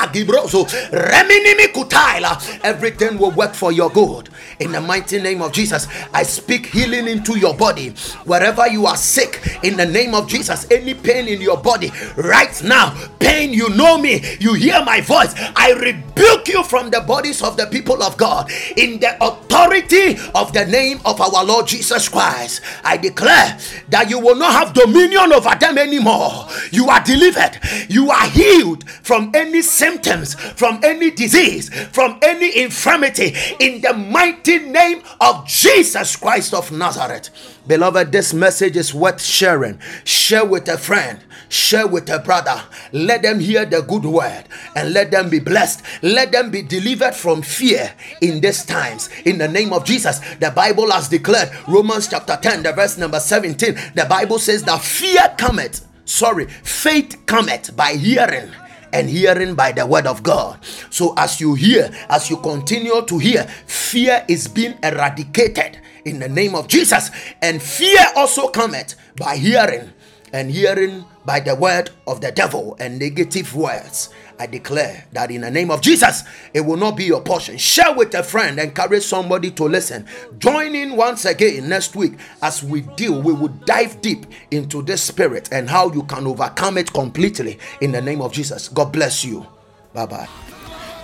Everything 2.64 3.18
will 3.18 3.30
work 3.32 3.54
for 3.54 3.72
your 3.72 3.90
good. 3.90 4.30
In 4.60 4.72
the 4.72 4.80
mighty 4.80 5.20
name 5.20 5.42
of 5.42 5.52
Jesus, 5.52 5.86
I 6.14 6.22
speak 6.22 6.66
healing 6.66 7.08
into 7.08 7.38
your 7.38 7.54
body. 7.54 7.90
Wherever 8.24 8.66
you 8.68 8.86
are 8.86 8.96
sick, 8.96 9.58
in 9.62 9.76
the 9.76 9.84
name 9.84 10.14
of 10.14 10.28
Jesus, 10.28 10.66
any 10.70 10.94
pain 10.94 11.28
in 11.28 11.42
your 11.42 11.58
body 11.58 11.92
right 12.16 12.62
now, 12.62 12.94
pain, 13.18 13.52
you 13.52 13.68
know 13.70 13.98
me, 13.98 14.22
you 14.40 14.54
hear 14.54 14.82
my 14.84 15.02
voice. 15.02 15.34
I 15.56 15.72
rebuke 15.72 16.13
you 16.54 16.62
from 16.62 16.90
the 16.90 17.00
bodies 17.00 17.42
of 17.42 17.56
the 17.56 17.66
people 17.66 18.02
of 18.02 18.16
God 18.16 18.50
in 18.76 19.00
the 19.00 19.16
authority 19.22 20.16
of 20.34 20.52
the 20.52 20.64
name 20.66 21.00
of 21.04 21.20
our 21.20 21.44
Lord 21.44 21.66
Jesus 21.66 22.08
Christ. 22.08 22.62
I 22.84 22.96
declare 22.96 23.58
that 23.88 24.08
you 24.08 24.20
will 24.20 24.36
not 24.36 24.52
have 24.52 24.72
dominion 24.72 25.32
over 25.32 25.54
them 25.56 25.78
anymore. 25.78 26.46
You 26.70 26.88
are 26.88 27.02
delivered, 27.02 27.58
you 27.88 28.10
are 28.10 28.28
healed 28.28 28.88
from 28.88 29.32
any 29.34 29.62
symptoms, 29.62 30.34
from 30.34 30.80
any 30.84 31.10
disease, 31.10 31.70
from 31.90 32.18
any 32.22 32.62
infirmity 32.62 33.34
in 33.60 33.80
the 33.80 33.92
mighty 33.92 34.58
name 34.60 35.02
of 35.20 35.46
Jesus 35.46 36.16
Christ 36.16 36.54
of 36.54 36.70
Nazareth. 36.70 37.30
Beloved, 37.66 38.12
this 38.12 38.34
message 38.34 38.76
is 38.76 38.92
worth 38.92 39.22
sharing. 39.22 39.80
Share 40.04 40.44
with 40.44 40.68
a 40.68 40.76
friend, 40.76 41.20
share 41.48 41.86
with 41.86 42.10
a 42.10 42.18
brother. 42.18 42.62
Let 42.92 43.22
them 43.22 43.40
hear 43.40 43.64
the 43.64 43.80
good 43.80 44.04
word 44.04 44.44
and 44.76 44.92
let 44.92 45.10
them 45.10 45.30
be 45.30 45.38
blessed. 45.40 45.82
Let 46.04 46.32
them 46.32 46.50
be 46.50 46.60
delivered 46.60 47.14
from 47.14 47.40
fear 47.40 47.90
in 48.20 48.42
these 48.42 48.62
times. 48.66 49.08
In 49.24 49.38
the 49.38 49.48
name 49.48 49.72
of 49.72 49.86
Jesus, 49.86 50.20
the 50.36 50.50
Bible 50.50 50.90
has 50.90 51.08
declared, 51.08 51.50
Romans 51.66 52.08
chapter 52.08 52.36
10, 52.36 52.62
the 52.62 52.72
verse 52.72 52.98
number 52.98 53.18
17, 53.18 53.74
the 53.94 54.04
Bible 54.04 54.38
says 54.38 54.62
that 54.64 54.82
fear 54.82 55.34
cometh, 55.38 55.88
sorry, 56.04 56.44
faith 56.44 57.24
cometh 57.24 57.74
by 57.74 57.94
hearing 57.94 58.50
and 58.92 59.08
hearing 59.08 59.54
by 59.54 59.72
the 59.72 59.86
word 59.86 60.06
of 60.06 60.22
God. 60.22 60.62
So, 60.90 61.14
as 61.16 61.40
you 61.40 61.54
hear, 61.54 61.90
as 62.10 62.28
you 62.28 62.36
continue 62.36 63.00
to 63.06 63.18
hear, 63.18 63.44
fear 63.66 64.26
is 64.28 64.46
being 64.46 64.76
eradicated 64.82 65.78
in 66.04 66.18
the 66.18 66.28
name 66.28 66.54
of 66.54 66.68
Jesus. 66.68 67.10
And 67.40 67.62
fear 67.62 68.04
also 68.14 68.48
cometh 68.48 68.94
by 69.16 69.36
hearing, 69.38 69.90
and 70.34 70.50
hearing 70.50 71.06
by 71.24 71.40
the 71.40 71.54
word 71.54 71.90
of 72.06 72.20
the 72.20 72.30
devil 72.30 72.76
and 72.78 72.98
negative 72.98 73.56
words. 73.56 74.10
I 74.38 74.46
declare 74.46 75.06
that 75.12 75.30
in 75.30 75.42
the 75.42 75.50
name 75.50 75.70
of 75.70 75.80
Jesus, 75.80 76.22
it 76.52 76.60
will 76.60 76.76
not 76.76 76.96
be 76.96 77.04
your 77.04 77.20
portion. 77.20 77.56
Share 77.56 77.94
with 77.94 78.14
a 78.14 78.22
friend, 78.22 78.58
encourage 78.58 79.04
somebody 79.04 79.50
to 79.52 79.64
listen. 79.64 80.06
Join 80.38 80.74
in 80.74 80.96
once 80.96 81.24
again 81.24 81.68
next 81.68 81.94
week 81.94 82.14
as 82.42 82.62
we 82.62 82.82
deal, 82.82 83.20
we 83.22 83.32
will 83.32 83.48
dive 83.48 84.00
deep 84.00 84.26
into 84.50 84.82
this 84.82 85.02
spirit 85.02 85.48
and 85.52 85.68
how 85.70 85.92
you 85.92 86.02
can 86.04 86.26
overcome 86.26 86.78
it 86.78 86.92
completely 86.92 87.58
in 87.80 87.92
the 87.92 88.00
name 88.00 88.20
of 88.20 88.32
Jesus. 88.32 88.68
God 88.68 88.92
bless 88.92 89.24
you. 89.24 89.46
Bye 89.92 90.06
bye. 90.06 90.28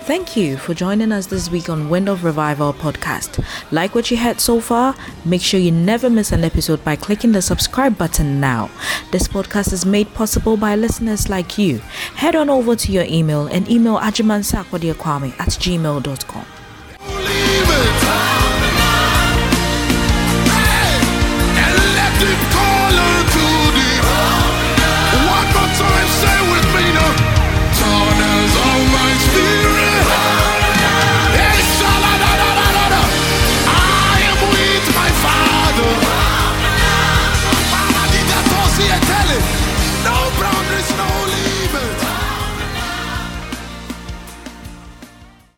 Thank 0.03 0.35
you 0.35 0.57
for 0.57 0.73
joining 0.73 1.11
us 1.11 1.27
this 1.27 1.51
week 1.51 1.69
on 1.69 1.87
Wind 1.87 2.09
of 2.09 2.23
Revival 2.23 2.73
podcast. 2.73 3.43
Like 3.71 3.93
what 3.93 4.09
you 4.09 4.17
heard 4.17 4.39
so 4.41 4.59
far? 4.59 4.95
Make 5.23 5.41
sure 5.41 5.59
you 5.59 5.71
never 5.71 6.09
miss 6.09 6.31
an 6.31 6.43
episode 6.43 6.83
by 6.83 6.95
clicking 6.95 7.33
the 7.33 7.41
subscribe 7.41 7.97
button 7.99 8.39
now. 8.39 8.71
This 9.11 9.27
podcast 9.27 9.71
is 9.71 9.85
made 9.85 10.11
possible 10.15 10.57
by 10.57 10.75
listeners 10.75 11.29
like 11.29 11.57
you. 11.57 11.77
Head 12.15 12.35
on 12.35 12.49
over 12.49 12.75
to 12.75 12.91
your 12.91 13.05
email 13.05 13.45
and 13.45 13.69
email 13.69 13.99
ajimansakwadiokwame 13.99 15.39
at 15.39 15.49
gmail.com. 15.49 16.45